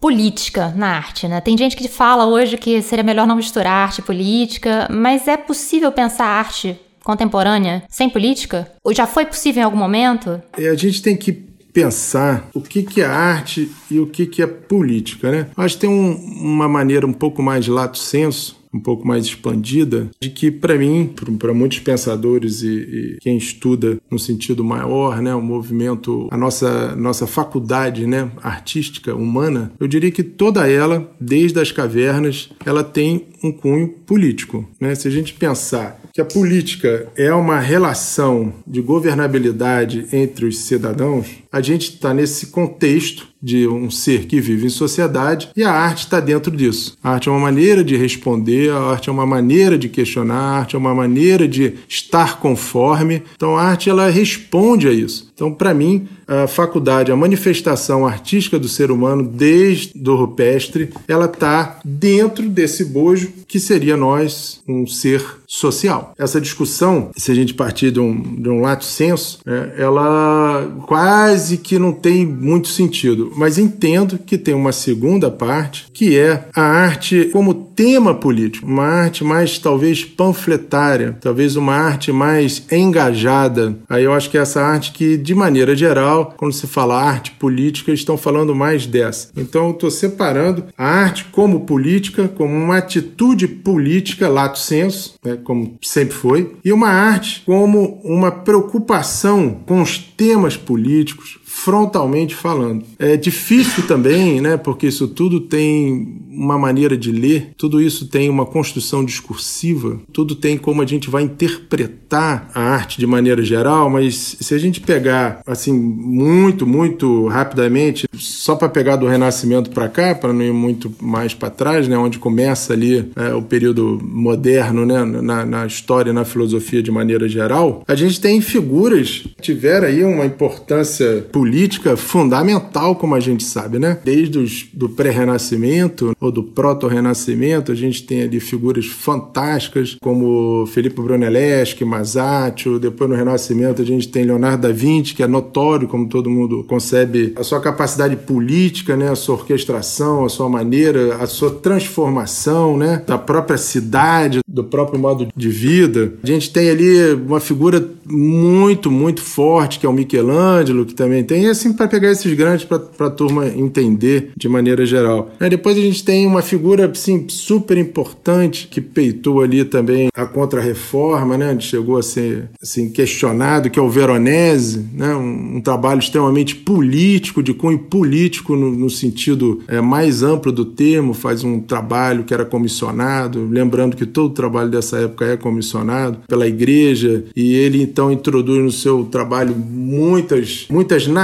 política 0.03 0.73
na 0.75 0.97
arte, 0.97 1.29
né? 1.29 1.39
Tem 1.39 1.57
gente 1.57 1.77
que 1.77 1.87
fala 1.87 2.25
hoje 2.25 2.57
que 2.57 2.81
seria 2.81 3.05
melhor 3.05 3.25
não 3.25 3.37
misturar 3.37 3.87
arte 3.87 3.99
e 3.99 4.01
política, 4.01 4.85
mas 4.91 5.29
é 5.29 5.37
possível 5.37 5.93
pensar 5.93 6.25
arte 6.25 6.77
contemporânea 7.01 7.83
sem 7.87 8.09
política? 8.09 8.69
Ou 8.83 8.93
já 8.93 9.07
foi 9.07 9.25
possível 9.25 9.61
em 9.61 9.63
algum 9.63 9.77
momento? 9.77 10.41
É, 10.57 10.67
a 10.67 10.75
gente 10.75 11.01
tem 11.01 11.15
que 11.15 11.31
pensar 11.31 12.49
o 12.53 12.59
que, 12.59 12.83
que 12.83 13.01
é 13.01 13.05
arte 13.05 13.71
e 13.89 13.97
o 13.97 14.05
que, 14.05 14.25
que 14.25 14.41
é 14.41 14.45
política, 14.45 15.31
né? 15.31 15.47
Acho 15.55 15.75
que 15.75 15.81
tem 15.81 15.89
um, 15.89 16.13
uma 16.13 16.67
maneira 16.67 17.07
um 17.07 17.13
pouco 17.13 17.41
mais 17.41 17.65
lato 17.69 17.97
senso 17.97 18.61
um 18.73 18.79
pouco 18.79 19.07
mais 19.07 19.25
expandida, 19.25 20.09
de 20.19 20.29
que 20.29 20.49
para 20.49 20.77
mim, 20.77 21.13
para 21.37 21.53
muitos 21.53 21.79
pensadores 21.79 22.61
e, 22.63 22.67
e, 22.67 23.17
quem 23.21 23.37
estuda 23.37 23.99
no 24.09 24.17
sentido 24.17 24.63
maior, 24.63 25.21
né, 25.21 25.33
o 25.35 25.41
movimento, 25.41 26.27
a 26.31 26.37
nossa 26.37 26.95
nossa 26.95 27.27
faculdade, 27.27 28.07
né, 28.07 28.31
artística 28.41 29.13
humana, 29.15 29.71
eu 29.79 29.87
diria 29.87 30.11
que 30.11 30.23
toda 30.23 30.67
ela, 30.67 31.11
desde 31.19 31.59
as 31.59 31.71
cavernas, 31.71 32.49
ela 32.65 32.83
tem 32.83 33.27
um 33.43 33.51
cunho 33.51 33.89
político, 34.05 34.65
né? 34.79 34.95
Se 34.95 35.07
a 35.07 35.11
gente 35.11 35.33
pensar 35.33 35.99
que 36.13 36.21
a 36.21 36.25
política 36.25 37.07
é 37.15 37.33
uma 37.33 37.59
relação 37.59 38.53
de 38.65 38.81
governabilidade 38.81 40.07
entre 40.13 40.45
os 40.45 40.59
cidadãos, 40.59 41.27
a 41.51 41.59
gente 41.59 41.89
está 41.89 42.13
nesse 42.13 42.47
contexto 42.47 43.27
de 43.43 43.67
um 43.67 43.91
ser 43.91 44.25
que 44.25 44.39
vive 44.39 44.65
em 44.65 44.69
sociedade 44.69 45.49
e 45.55 45.63
a 45.63 45.71
arte 45.71 46.05
está 46.05 46.21
dentro 46.21 46.55
disso. 46.55 46.97
A 47.03 47.11
arte 47.11 47.27
é 47.27 47.31
uma 47.31 47.41
maneira 47.41 47.83
de 47.83 47.97
responder, 47.97 48.71
a 48.71 48.79
arte 48.79 49.09
é 49.09 49.11
uma 49.11 49.25
maneira 49.25 49.77
de 49.77 49.89
questionar, 49.89 50.35
a 50.35 50.59
arte 50.59 50.75
é 50.77 50.79
uma 50.79 50.95
maneira 50.95 51.45
de 51.45 51.73
estar 51.89 52.39
conforme. 52.39 53.21
Então 53.35 53.57
a 53.57 53.63
arte 53.63 53.89
ela 53.89 54.09
responde 54.09 54.87
a 54.87 54.91
isso. 54.93 55.33
Então, 55.33 55.51
para 55.51 55.73
mim, 55.73 56.07
a 56.27 56.47
faculdade, 56.47 57.11
a 57.11 57.15
manifestação 57.15 58.05
artística 58.05 58.59
do 58.59 58.69
ser 58.69 58.91
humano, 58.91 59.23
desde 59.23 59.91
o 60.09 60.15
rupestre, 60.15 60.89
ela 61.07 61.25
está 61.25 61.79
dentro 61.83 62.47
desse 62.49 62.85
bojo 62.85 63.29
que 63.47 63.59
seria 63.59 63.97
nós, 63.97 64.61
um 64.67 64.87
ser 64.87 65.23
social. 65.47 66.13
Essa 66.17 66.39
discussão, 66.39 67.09
se 67.15 67.31
a 67.31 67.35
gente 67.35 67.53
partir 67.53 67.91
de 67.91 67.99
um, 67.99 68.19
de 68.41 68.49
um 68.49 68.61
lato 68.61 68.85
senso, 68.85 69.39
né, 69.45 69.73
ela 69.77 70.67
quase 70.87 71.57
que 71.57 71.77
não 71.77 71.91
tem 71.91 72.25
muito 72.25 72.67
sentido, 72.67 73.31
mas 73.35 73.57
entendo 73.57 74.17
que 74.17 74.37
tem 74.37 74.53
uma 74.53 74.71
segunda 74.71 75.29
parte, 75.29 75.85
que 75.93 76.17
é 76.17 76.47
a 76.55 76.61
arte 76.61 77.29
como 77.31 77.53
tema 77.53 78.13
político, 78.13 78.67
uma 78.67 78.85
arte 78.85 79.23
mais 79.23 79.57
talvez 79.57 80.03
panfletária, 80.03 81.17
talvez 81.19 81.55
uma 81.55 81.73
arte 81.73 82.11
mais 82.11 82.65
engajada. 82.71 83.77
Aí 83.89 84.03
eu 84.03 84.13
acho 84.13 84.29
que 84.29 84.37
é 84.37 84.41
essa 84.41 84.61
arte 84.61 84.91
que, 84.91 85.17
de 85.17 85.33
maneira 85.33 85.75
geral, 85.75 86.33
quando 86.37 86.53
se 86.53 86.67
fala 86.67 87.01
arte 87.01 87.31
política, 87.31 87.91
estão 87.91 88.17
falando 88.17 88.53
mais 88.53 88.85
dessa. 88.85 89.29
Então 89.35 89.67
eu 89.67 89.71
estou 89.71 89.91
separando 89.91 90.65
a 90.77 90.85
arte 90.85 91.25
como 91.31 91.61
política, 91.61 92.27
como 92.27 92.53
uma 92.53 92.77
atitude 92.77 93.47
política, 93.47 94.27
lato 94.27 94.59
senso, 94.59 95.15
né, 95.23 95.37
como 95.43 95.77
sempre 95.81 96.15
foi, 96.15 96.55
e 96.63 96.71
uma 96.71 96.89
arte 96.89 97.43
como 97.45 97.99
uma 98.03 98.31
preocupação 98.31 99.61
com 99.65 99.81
os 99.81 99.97
temas 99.97 100.55
políticos, 100.57 101.39
frontalmente 101.53 102.35
falando. 102.35 102.83
É 102.99 103.15
difícil 103.15 103.87
também, 103.87 104.41
né, 104.41 104.57
porque 104.57 104.87
isso 104.87 105.07
tudo 105.07 105.39
tem 105.39 106.21
uma 106.29 106.57
maneira 106.57 106.97
de 106.97 107.11
ler, 107.11 107.51
tudo 107.55 107.79
isso 107.79 108.07
tem 108.07 108.27
uma 108.27 108.45
construção 108.45 109.05
discursiva, 109.05 110.01
tudo 110.11 110.35
tem 110.35 110.57
como 110.57 110.81
a 110.81 110.85
gente 110.85 111.09
vai 111.09 111.23
interpretar 111.23 112.49
a 112.53 112.59
arte 112.59 112.99
de 112.99 113.05
maneira 113.05 113.43
geral, 113.43 113.89
mas 113.89 114.35
se 114.41 114.53
a 114.53 114.57
gente 114.57 114.81
pegar 114.81 115.41
assim 115.45 115.71
muito, 115.71 116.65
muito 116.65 117.27
rapidamente, 117.27 118.07
só 118.13 118.55
para 118.55 118.67
pegar 118.67 118.95
do 118.95 119.07
Renascimento 119.07 119.69
para 119.69 119.87
cá, 119.87 120.15
para 120.15 120.33
não 120.33 120.41
ir 120.41 120.51
muito 120.51 120.91
mais 120.99 121.33
para 121.35 121.51
trás, 121.51 121.87
né, 121.87 121.95
onde 121.97 122.17
começa 122.17 122.73
ali 122.73 123.11
é, 123.15 123.33
o 123.33 123.43
período 123.43 124.01
moderno, 124.03 124.85
né, 124.85 125.03
na, 125.05 125.45
na 125.45 125.65
história, 125.65 126.11
na 126.11 126.25
filosofia 126.25 126.81
de 126.81 126.91
maneira 126.91 127.29
geral, 127.29 127.83
a 127.87 127.95
gente 127.95 128.19
tem 128.19 128.41
figuras 128.41 129.23
que 129.37 129.41
tiveram 129.41 129.87
aí 129.87 130.03
uma 130.03 130.25
importância 130.25 131.25
política 131.31 131.42
política 131.43 131.97
fundamental, 131.97 132.95
como 132.95 133.15
a 133.15 133.19
gente 133.19 133.43
sabe, 133.43 133.77
né? 133.77 133.99
Desde 134.01 134.39
os, 134.39 134.65
do 134.71 134.87
pré-renascimento 134.87 136.15
ou 136.21 136.31
do 136.31 136.41
proto-renascimento, 136.41 137.69
a 137.69 137.75
gente 137.75 138.03
tem 138.03 138.21
ali 138.21 138.39
figuras 138.39 138.85
fantásticas 138.85 139.97
como 140.01 140.65
Felipe 140.67 141.01
Brunelleschi, 141.01 141.83
Masaccio, 141.83 142.79
depois 142.79 143.09
no 143.09 143.17
Renascimento 143.17 143.81
a 143.81 143.85
gente 143.85 144.07
tem 144.07 144.23
Leonardo 144.23 144.65
da 144.65 144.73
Vinci, 144.73 145.13
que 145.13 145.21
é 145.21 145.27
notório, 145.27 145.85
como 145.85 146.07
todo 146.07 146.29
mundo 146.29 146.63
concebe, 146.63 147.33
a 147.35 147.43
sua 147.43 147.59
capacidade 147.59 148.15
política, 148.15 148.95
né? 148.95 149.09
A 149.09 149.15
sua 149.15 149.35
orquestração, 149.35 150.23
a 150.23 150.29
sua 150.29 150.47
maneira, 150.47 151.17
a 151.17 151.27
sua 151.27 151.51
transformação, 151.51 152.77
né? 152.77 153.03
Da 153.05 153.17
própria 153.17 153.57
cidade, 153.57 154.39
do 154.47 154.63
próprio 154.63 154.97
modo 154.97 155.27
de 155.35 155.49
vida. 155.49 156.13
A 156.23 156.27
gente 156.27 156.53
tem 156.53 156.69
ali 156.69 157.13
uma 157.15 157.41
figura 157.41 157.85
muito, 158.05 158.91
muito 158.91 159.21
forte, 159.21 159.79
que 159.79 159.85
é 159.85 159.89
o 159.89 159.93
Michelangelo, 159.93 160.85
que 160.85 160.93
também 160.93 161.23
tem, 161.23 161.32
e 161.41 161.47
assim, 161.47 161.73
para 161.73 161.87
pegar 161.87 162.11
esses 162.11 162.33
grandes 162.33 162.65
para 162.65 163.07
a 163.07 163.09
turma 163.09 163.47
entender 163.47 164.31
de 164.35 164.47
maneira 164.47 164.85
geral. 164.85 165.31
Aí 165.39 165.49
depois 165.49 165.77
a 165.77 165.81
gente 165.81 166.03
tem 166.03 166.25
uma 166.27 166.41
figura 166.41 166.89
assim, 166.89 167.25
super 167.29 167.77
importante 167.77 168.67
que 168.69 168.81
peitou 168.81 169.41
ali 169.41 169.63
também 169.65 170.09
a 170.13 170.25
contra-reforma, 170.25 171.37
né? 171.37 171.57
chegou 171.59 171.97
a 171.97 172.03
ser 172.03 172.49
assim, 172.61 172.89
questionado, 172.89 173.69
que 173.69 173.79
é 173.79 173.81
o 173.81 173.89
Veronese, 173.89 174.85
né? 174.93 175.15
um, 175.15 175.57
um 175.57 175.61
trabalho 175.61 175.99
extremamente 175.99 176.55
político, 176.55 177.41
de 177.41 177.53
cunho 177.53 177.79
político 177.79 178.55
no, 178.55 178.71
no 178.71 178.89
sentido 178.89 179.61
é, 179.67 179.81
mais 179.81 180.23
amplo 180.23 180.51
do 180.51 180.65
termo, 180.65 181.13
faz 181.13 181.43
um 181.43 181.59
trabalho 181.59 182.23
que 182.23 182.33
era 182.33 182.45
comissionado, 182.45 183.47
lembrando 183.49 183.95
que 183.95 184.05
todo 184.05 184.33
trabalho 184.33 184.69
dessa 184.69 184.97
época 184.97 185.25
é 185.25 185.37
comissionado 185.37 186.19
pela 186.27 186.47
igreja, 186.47 187.25
e 187.35 187.53
ele 187.53 187.81
então 187.81 188.11
introduz 188.11 188.63
no 188.63 188.71
seu 188.71 189.03
trabalho 189.05 189.55
muitas, 189.55 190.67
muitas 190.69 191.07
narrativas 191.07 191.22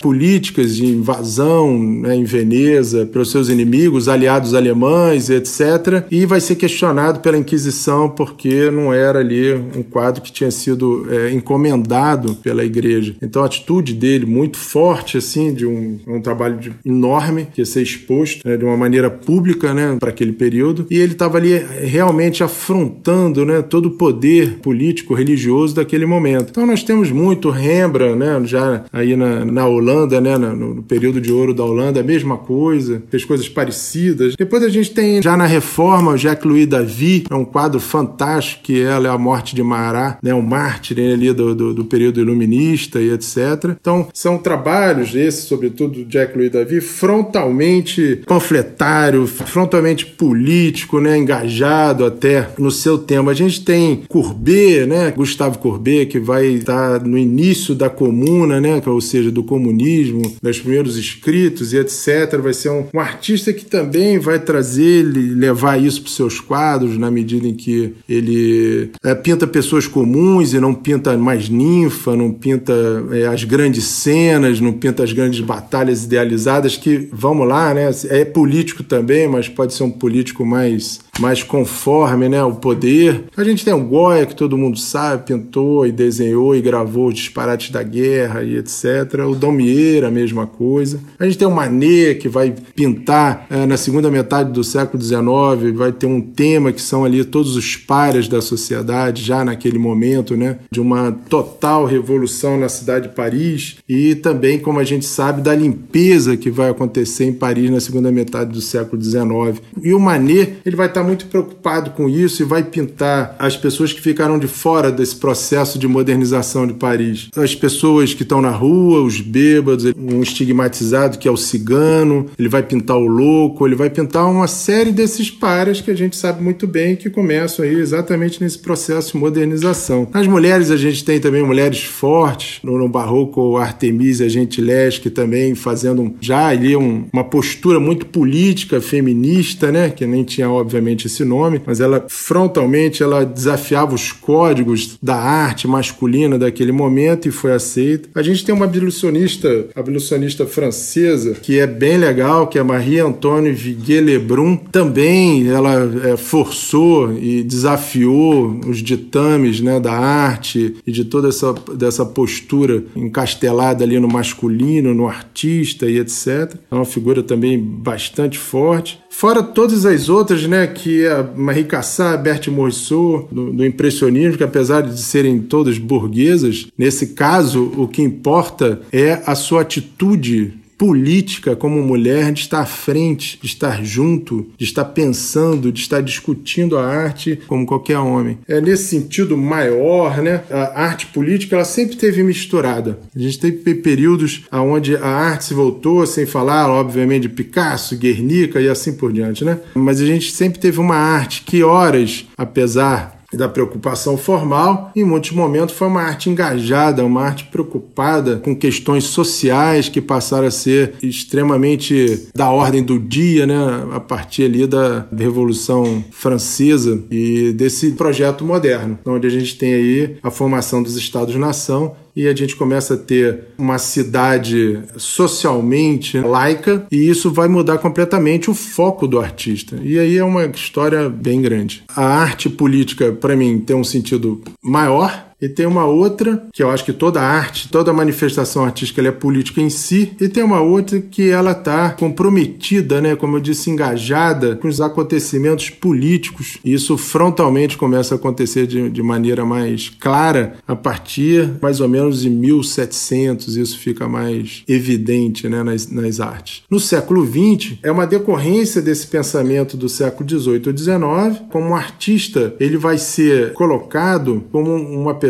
políticas 0.00 0.76
de 0.76 0.86
invasão 0.86 1.78
né, 1.78 2.14
em 2.14 2.24
Veneza 2.24 3.06
pelos 3.06 3.30
seus 3.30 3.48
inimigos, 3.48 4.08
aliados 4.08 4.54
alemães, 4.54 5.30
etc. 5.30 6.04
E 6.10 6.26
vai 6.26 6.40
ser 6.40 6.56
questionado 6.56 7.20
pela 7.20 7.36
Inquisição 7.36 8.08
porque 8.08 8.70
não 8.70 8.92
era 8.92 9.20
ali 9.20 9.54
um 9.54 9.82
quadro 9.82 10.22
que 10.22 10.32
tinha 10.32 10.50
sido 10.50 11.06
é, 11.10 11.32
encomendado 11.32 12.34
pela 12.36 12.64
igreja. 12.64 13.16
Então 13.22 13.42
a 13.42 13.46
atitude 13.46 13.94
dele 13.94 14.26
muito 14.26 14.58
forte, 14.58 15.18
assim, 15.18 15.52
de 15.52 15.66
um, 15.66 15.98
um 16.06 16.20
trabalho 16.20 16.58
de, 16.58 16.72
enorme 16.84 17.48
que 17.52 17.60
ia 17.60 17.66
ser 17.66 17.82
exposto 17.82 18.46
né, 18.46 18.56
de 18.56 18.64
uma 18.64 18.76
maneira 18.76 19.10
pública, 19.10 19.72
né, 19.74 19.96
para 19.98 20.10
aquele 20.10 20.32
período. 20.32 20.86
E 20.90 20.96
ele 20.96 21.12
estava 21.12 21.38
ali 21.38 21.58
realmente 21.82 22.42
afrontando, 22.42 23.44
né, 23.44 23.62
todo 23.62 23.86
o 23.86 23.90
poder 23.92 24.58
político, 24.62 25.14
religioso 25.14 25.74
daquele 25.74 26.06
momento. 26.06 26.48
Então 26.50 26.66
nós 26.66 26.82
temos 26.82 27.10
muito 27.10 27.50
Rembrandt, 27.50 28.18
né, 28.18 28.40
já 28.44 28.67
aí 28.92 29.16
na, 29.16 29.44
na 29.44 29.66
Holanda, 29.66 30.20
né, 30.20 30.36
no, 30.36 30.74
no 30.74 30.82
período 30.82 31.20
de 31.20 31.32
ouro 31.32 31.54
da 31.54 31.64
Holanda, 31.64 32.00
a 32.00 32.04
mesma 32.04 32.36
coisa, 32.36 33.02
fez 33.10 33.24
coisas 33.24 33.48
parecidas. 33.48 34.34
Depois 34.36 34.62
a 34.62 34.68
gente 34.68 34.90
tem 34.90 35.22
já 35.22 35.36
na 35.36 35.46
Reforma 35.46 36.16
Jacques-Louis 36.16 36.66
David, 36.66 37.26
é 37.30 37.34
um 37.34 37.44
quadro 37.44 37.80
fantástico 37.80 38.64
que 38.64 38.82
é 38.82 38.92
a 38.92 39.18
morte 39.18 39.54
de 39.54 39.62
Marat, 39.62 40.18
né, 40.22 40.34
um 40.34 40.42
mártir 40.42 40.98
ali 40.98 41.32
do, 41.32 41.54
do, 41.54 41.74
do, 41.74 41.84
período 41.84 42.20
iluminista 42.20 43.00
e 43.00 43.10
etc. 43.10 43.76
Então 43.80 44.08
são 44.12 44.38
trabalhos 44.38 45.14
esses, 45.14 45.44
sobretudo 45.44 46.04
do 46.04 46.10
Jacques-Louis 46.10 46.50
David, 46.50 46.80
frontalmente 46.80 48.22
panfletário, 48.26 49.26
frontalmente 49.26 50.06
político, 50.06 51.00
né, 51.00 51.16
engajado 51.16 52.04
até 52.04 52.48
no 52.58 52.70
seu 52.70 52.98
tema. 52.98 53.30
A 53.30 53.34
gente 53.34 53.64
tem 53.64 54.02
Courbet, 54.08 54.86
né, 54.86 55.12
Gustavo 55.16 55.58
Courbet, 55.58 56.06
que 56.06 56.18
vai 56.18 56.46
estar 56.46 57.04
no 57.04 57.16
início 57.16 57.74
da 57.74 57.88
comuna, 57.88 58.57
né, 58.60 58.80
ou 58.86 59.00
seja, 59.00 59.30
do 59.30 59.42
comunismo, 59.42 60.34
dos 60.42 60.58
primeiros 60.60 60.96
escritos 60.96 61.72
e 61.72 61.78
etc. 61.78 62.38
Vai 62.42 62.52
ser 62.52 62.70
um, 62.70 62.86
um 62.94 63.00
artista 63.00 63.52
que 63.52 63.64
também 63.64 64.18
vai 64.18 64.38
trazer, 64.38 65.02
levar 65.04 65.80
isso 65.80 66.02
para 66.02 66.08
os 66.08 66.16
seus 66.16 66.40
quadros, 66.40 66.98
na 66.98 67.10
medida 67.10 67.46
em 67.46 67.54
que 67.54 67.94
ele 68.08 68.90
é, 69.04 69.14
pinta 69.14 69.46
pessoas 69.46 69.86
comuns 69.86 70.52
e 70.52 70.60
não 70.60 70.74
pinta 70.74 71.16
mais 71.16 71.48
ninfa, 71.48 72.16
não 72.16 72.32
pinta 72.32 72.72
é, 73.12 73.26
as 73.26 73.44
grandes 73.44 73.84
cenas, 73.84 74.60
não 74.60 74.72
pinta 74.72 75.02
as 75.02 75.12
grandes 75.12 75.40
batalhas 75.40 76.04
idealizadas, 76.04 76.76
que, 76.76 77.08
vamos 77.12 77.46
lá, 77.46 77.74
né, 77.74 77.90
é 78.08 78.24
político 78.24 78.82
também, 78.82 79.28
mas 79.28 79.48
pode 79.48 79.74
ser 79.74 79.82
um 79.82 79.90
político 79.90 80.44
mais 80.44 81.00
mais 81.18 81.42
conforme 81.42 82.28
né, 82.28 82.42
o 82.42 82.54
poder. 82.54 83.24
A 83.36 83.44
gente 83.44 83.64
tem 83.64 83.74
o 83.74 83.84
Goya, 83.84 84.26
que 84.26 84.34
todo 84.34 84.58
mundo 84.58 84.78
sabe, 84.78 85.26
pintou 85.26 85.86
e 85.86 85.92
desenhou 85.92 86.54
e 86.54 86.60
gravou 86.60 87.08
os 87.08 87.14
disparates 87.14 87.70
da 87.70 87.82
guerra 87.82 88.42
e 88.42 88.56
etc. 88.56 89.26
O 89.28 89.34
Daumier, 89.34 90.04
a 90.04 90.10
mesma 90.10 90.46
coisa. 90.46 91.00
A 91.18 91.24
gente 91.24 91.38
tem 91.38 91.48
o 91.48 91.54
Manet, 91.54 92.18
que 92.20 92.28
vai 92.28 92.54
pintar 92.74 93.46
é, 93.50 93.66
na 93.66 93.76
segunda 93.76 94.10
metade 94.10 94.52
do 94.52 94.62
século 94.62 95.02
XIX, 95.02 95.74
vai 95.74 95.92
ter 95.92 96.06
um 96.06 96.20
tema 96.20 96.72
que 96.72 96.80
são 96.80 97.04
ali 97.04 97.24
todos 97.24 97.56
os 97.56 97.76
pares 97.76 98.28
da 98.28 98.40
sociedade, 98.40 99.22
já 99.22 99.44
naquele 99.44 99.78
momento, 99.78 100.36
né, 100.36 100.58
de 100.70 100.80
uma 100.80 101.12
total 101.28 101.84
revolução 101.84 102.58
na 102.58 102.68
cidade 102.68 103.08
de 103.08 103.14
Paris 103.14 103.76
e 103.88 104.14
também, 104.14 104.58
como 104.58 104.78
a 104.78 104.84
gente 104.84 105.04
sabe, 105.04 105.42
da 105.42 105.54
limpeza 105.54 106.36
que 106.36 106.50
vai 106.50 106.70
acontecer 106.70 107.24
em 107.24 107.32
Paris 107.32 107.70
na 107.70 107.80
segunda 107.80 108.10
metade 108.10 108.52
do 108.52 108.60
século 108.60 109.02
XIX. 109.02 109.60
E 109.82 109.92
o 109.92 110.00
Manet, 110.00 110.58
ele 110.64 110.76
vai 110.76 110.86
estar 110.86 111.07
muito 111.08 111.26
preocupado 111.26 111.90
com 111.92 112.08
isso 112.08 112.42
e 112.42 112.44
vai 112.44 112.62
pintar 112.62 113.34
as 113.38 113.56
pessoas 113.56 113.92
que 113.92 114.00
ficaram 114.00 114.38
de 114.38 114.46
fora 114.46 114.92
desse 114.92 115.16
processo 115.16 115.78
de 115.78 115.88
modernização 115.88 116.66
de 116.66 116.74
Paris. 116.74 117.28
As 117.34 117.54
pessoas 117.54 118.12
que 118.12 118.22
estão 118.22 118.42
na 118.42 118.50
rua, 118.50 119.02
os 119.02 119.20
bêbados, 119.20 119.86
um 119.96 120.22
estigmatizado 120.22 121.18
que 121.18 121.26
é 121.26 121.30
o 121.30 121.36
cigano, 121.36 122.26
ele 122.38 122.48
vai 122.48 122.62
pintar 122.62 122.96
o 122.96 123.06
louco, 123.06 123.66
ele 123.66 123.74
vai 123.74 123.88
pintar 123.88 124.30
uma 124.30 124.46
série 124.46 124.92
desses 124.92 125.30
pares 125.30 125.80
que 125.80 125.90
a 125.90 125.94
gente 125.94 126.16
sabe 126.16 126.42
muito 126.42 126.66
bem 126.66 126.96
que 126.96 127.08
começam 127.08 127.64
aí 127.64 127.74
exatamente 127.74 128.42
nesse 128.42 128.58
processo 128.58 129.12
de 129.12 129.18
modernização. 129.18 130.08
Nas 130.12 130.26
mulheres 130.26 130.70
a 130.70 130.76
gente 130.76 131.04
tem 131.04 131.18
também 131.18 131.42
mulheres 131.42 131.82
fortes, 131.82 132.60
no, 132.62 132.76
no 132.76 132.88
barroco 132.88 133.56
Artemisia 133.56 134.28
Gentileschi 134.28 135.10
também 135.10 135.54
fazendo 135.54 136.14
já 136.20 136.48
ali 136.48 136.76
um, 136.76 137.06
uma 137.12 137.24
postura 137.24 137.78
muito 137.78 138.06
política, 138.06 138.80
feminista, 138.80 139.70
né, 139.70 139.90
que 139.90 140.06
nem 140.06 140.24
tinha 140.24 140.50
obviamente 140.50 140.97
esse 141.06 141.24
nome, 141.24 141.60
mas 141.64 141.80
ela 141.80 142.04
frontalmente 142.08 143.02
ela 143.02 143.24
desafiava 143.24 143.94
os 143.94 144.12
códigos 144.12 144.98
da 145.02 145.16
arte 145.16 145.66
masculina 145.66 146.38
daquele 146.38 146.72
momento 146.72 147.28
e 147.28 147.30
foi 147.30 147.52
aceita. 147.52 148.08
A 148.14 148.22
gente 148.22 148.44
tem 148.44 148.54
uma 148.54 148.64
abolicionista, 148.64 149.66
abolicionista 149.74 150.46
francesa, 150.46 151.34
que 151.34 151.58
é 151.58 151.66
bem 151.66 151.96
legal, 151.98 152.46
que 152.46 152.58
é 152.58 152.62
Marie 152.62 153.00
Antoine 153.00 153.52
Viguier-Lebrun. 153.52 154.56
Também 154.70 155.48
ela 155.48 155.90
é, 156.04 156.16
forçou 156.16 157.12
e 157.12 157.42
desafiou 157.42 158.60
os 158.66 158.78
ditames 158.78 159.60
né, 159.60 159.80
da 159.80 159.92
arte 159.92 160.76
e 160.86 160.92
de 160.92 161.04
toda 161.04 161.28
essa 161.28 161.54
dessa 161.74 162.04
postura 162.04 162.84
encastelada 162.94 163.84
ali 163.84 163.98
no 163.98 164.08
masculino, 164.08 164.94
no 164.94 165.06
artista 165.06 165.86
e 165.86 165.98
etc. 165.98 166.54
É 166.70 166.74
uma 166.74 166.84
figura 166.84 167.22
também 167.22 167.58
bastante 167.58 168.38
forte. 168.38 169.00
Fora 169.10 169.42
todas 169.42 169.84
as 169.84 170.08
outras, 170.08 170.46
né, 170.46 170.66
que 170.66 170.87
é 171.04 171.24
Marie 171.36 171.64
Cassatt, 171.64 172.22
Berthe 172.22 172.50
Morisot, 172.50 173.28
do, 173.30 173.52
do, 173.52 173.64
impressionismo, 173.64 174.36
que 174.36 174.44
apesar 174.44 174.82
de 174.82 175.00
serem 175.00 175.40
todas 175.40 175.78
burguesas, 175.78 176.66
nesse 176.76 177.08
caso 177.08 177.72
o 177.76 177.86
que 177.86 178.02
importa 178.02 178.80
é 178.92 179.22
a 179.26 179.34
sua 179.34 179.62
atitude 179.62 180.57
política 180.78 181.56
como 181.56 181.82
mulher 181.82 182.32
de 182.32 182.42
estar 182.42 182.60
à 182.60 182.66
frente, 182.66 183.38
de 183.42 183.46
estar 183.48 183.84
junto, 183.84 184.46
de 184.56 184.64
estar 184.64 184.84
pensando, 184.84 185.72
de 185.72 185.80
estar 185.80 186.00
discutindo 186.00 186.78
a 186.78 186.86
arte 186.86 187.40
como 187.48 187.66
qualquer 187.66 187.98
homem. 187.98 188.38
É 188.46 188.60
nesse 188.60 188.84
sentido 188.84 189.36
maior, 189.36 190.22
né? 190.22 190.44
A 190.50 190.84
arte 190.84 191.06
política 191.06 191.56
ela 191.56 191.64
sempre 191.64 191.96
teve 191.96 192.22
misturada. 192.22 193.00
A 193.14 193.18
gente 193.18 193.40
teve 193.40 193.74
períodos 193.74 194.44
onde 194.52 194.96
a 194.96 195.08
arte 195.08 195.46
se 195.46 195.54
voltou, 195.54 196.06
sem 196.06 196.24
falar, 196.24 196.70
obviamente, 196.70 197.22
de 197.22 197.28
Picasso, 197.28 197.96
Guernica 197.96 198.60
e 198.60 198.68
assim 198.68 198.92
por 198.92 199.12
diante, 199.12 199.44
né? 199.44 199.58
Mas 199.74 200.00
a 200.00 200.06
gente 200.06 200.30
sempre 200.30 200.60
teve 200.60 200.78
uma 200.78 200.94
arte 200.94 201.42
que 201.42 201.64
horas, 201.64 202.24
apesar 202.36 203.17
da 203.32 203.48
preocupação 203.48 204.16
formal, 204.16 204.90
em 204.96 205.04
muitos 205.04 205.32
momentos 205.32 205.74
foi 205.74 205.86
uma 205.86 206.02
arte 206.02 206.30
engajada, 206.30 207.04
uma 207.04 207.22
arte 207.22 207.44
preocupada 207.44 208.36
com 208.36 208.56
questões 208.56 209.04
sociais 209.04 209.88
que 209.88 210.00
passaram 210.00 210.46
a 210.46 210.50
ser 210.50 210.94
extremamente 211.02 212.28
da 212.34 212.50
ordem 212.50 212.82
do 212.82 212.98
dia, 212.98 213.46
né, 213.46 213.86
a 213.92 214.00
partir 214.00 214.44
ali 214.44 214.66
da 214.66 215.06
Revolução 215.14 216.02
Francesa 216.10 217.02
e 217.10 217.52
desse 217.52 217.92
projeto 217.92 218.44
moderno, 218.44 218.98
onde 219.04 219.26
a 219.26 219.30
gente 219.30 219.58
tem 219.58 219.74
aí 219.74 220.16
a 220.22 220.30
formação 220.30 220.82
dos 220.82 220.96
Estados-nação 220.96 221.94
e 222.18 222.26
a 222.26 222.34
gente 222.34 222.56
começa 222.56 222.94
a 222.94 222.96
ter 222.96 223.44
uma 223.56 223.78
cidade 223.78 224.80
socialmente 224.96 226.18
laica 226.18 226.84
e 226.90 227.08
isso 227.08 227.30
vai 227.30 227.46
mudar 227.46 227.78
completamente 227.78 228.50
o 228.50 228.54
foco 228.54 229.06
do 229.06 229.20
artista. 229.20 229.78
E 229.80 230.00
aí 230.00 230.18
é 230.18 230.24
uma 230.24 230.44
história 230.46 231.08
bem 231.08 231.40
grande. 231.40 231.84
A 231.94 232.04
arte 232.04 232.50
política, 232.50 233.12
para 233.12 233.36
mim, 233.36 233.60
tem 233.60 233.76
um 233.76 233.84
sentido 233.84 234.42
maior 234.60 235.27
E 235.40 235.48
tem 235.48 235.66
uma 235.66 235.86
outra, 235.86 236.44
que 236.52 236.62
eu 236.62 236.70
acho 236.70 236.84
que 236.84 236.92
toda 236.92 237.20
arte, 237.20 237.68
toda 237.68 237.92
manifestação 237.92 238.64
artística 238.64 239.00
é 239.00 239.12
política 239.12 239.60
em 239.60 239.70
si, 239.70 240.12
e 240.20 240.28
tem 240.28 240.42
uma 240.42 240.60
outra 240.60 241.00
que 241.00 241.30
ela 241.30 241.52
está 241.52 241.90
comprometida, 241.90 243.00
né, 243.00 243.14
como 243.14 243.36
eu 243.36 243.40
disse, 243.40 243.70
engajada 243.70 244.56
com 244.56 244.66
os 244.66 244.80
acontecimentos 244.80 245.70
políticos. 245.70 246.58
E 246.64 246.72
isso 246.72 246.98
frontalmente 246.98 247.76
começa 247.76 248.14
a 248.14 248.18
acontecer 248.18 248.66
de, 248.66 248.90
de 248.90 249.02
maneira 249.02 249.44
mais 249.44 249.88
clara 249.88 250.54
a 250.66 250.74
partir 250.74 251.50
mais 251.62 251.80
ou 251.80 251.88
menos 251.88 252.22
de 252.22 252.30
1700, 252.30 253.56
isso 253.56 253.78
fica 253.78 254.08
mais 254.08 254.64
evidente 254.66 255.48
né, 255.48 255.62
nas, 255.62 255.90
nas 255.90 256.20
artes. 256.20 256.62
No 256.68 256.80
século 256.80 257.24
XX, 257.24 257.78
é 257.82 257.90
uma 257.90 258.06
decorrência 258.06 258.82
desse 258.82 259.06
pensamento 259.06 259.76
do 259.76 259.88
século 259.88 260.28
XVIII 260.28 260.62
ou 260.66 260.76
XIX, 260.76 261.42
como 261.50 261.68
um 261.68 261.76
artista, 261.76 262.54
ele 262.58 262.76
vai 262.76 262.98
ser 262.98 263.52
colocado 263.52 264.44
como 264.50 264.74
uma 264.74 265.14
pessoa 265.14 265.27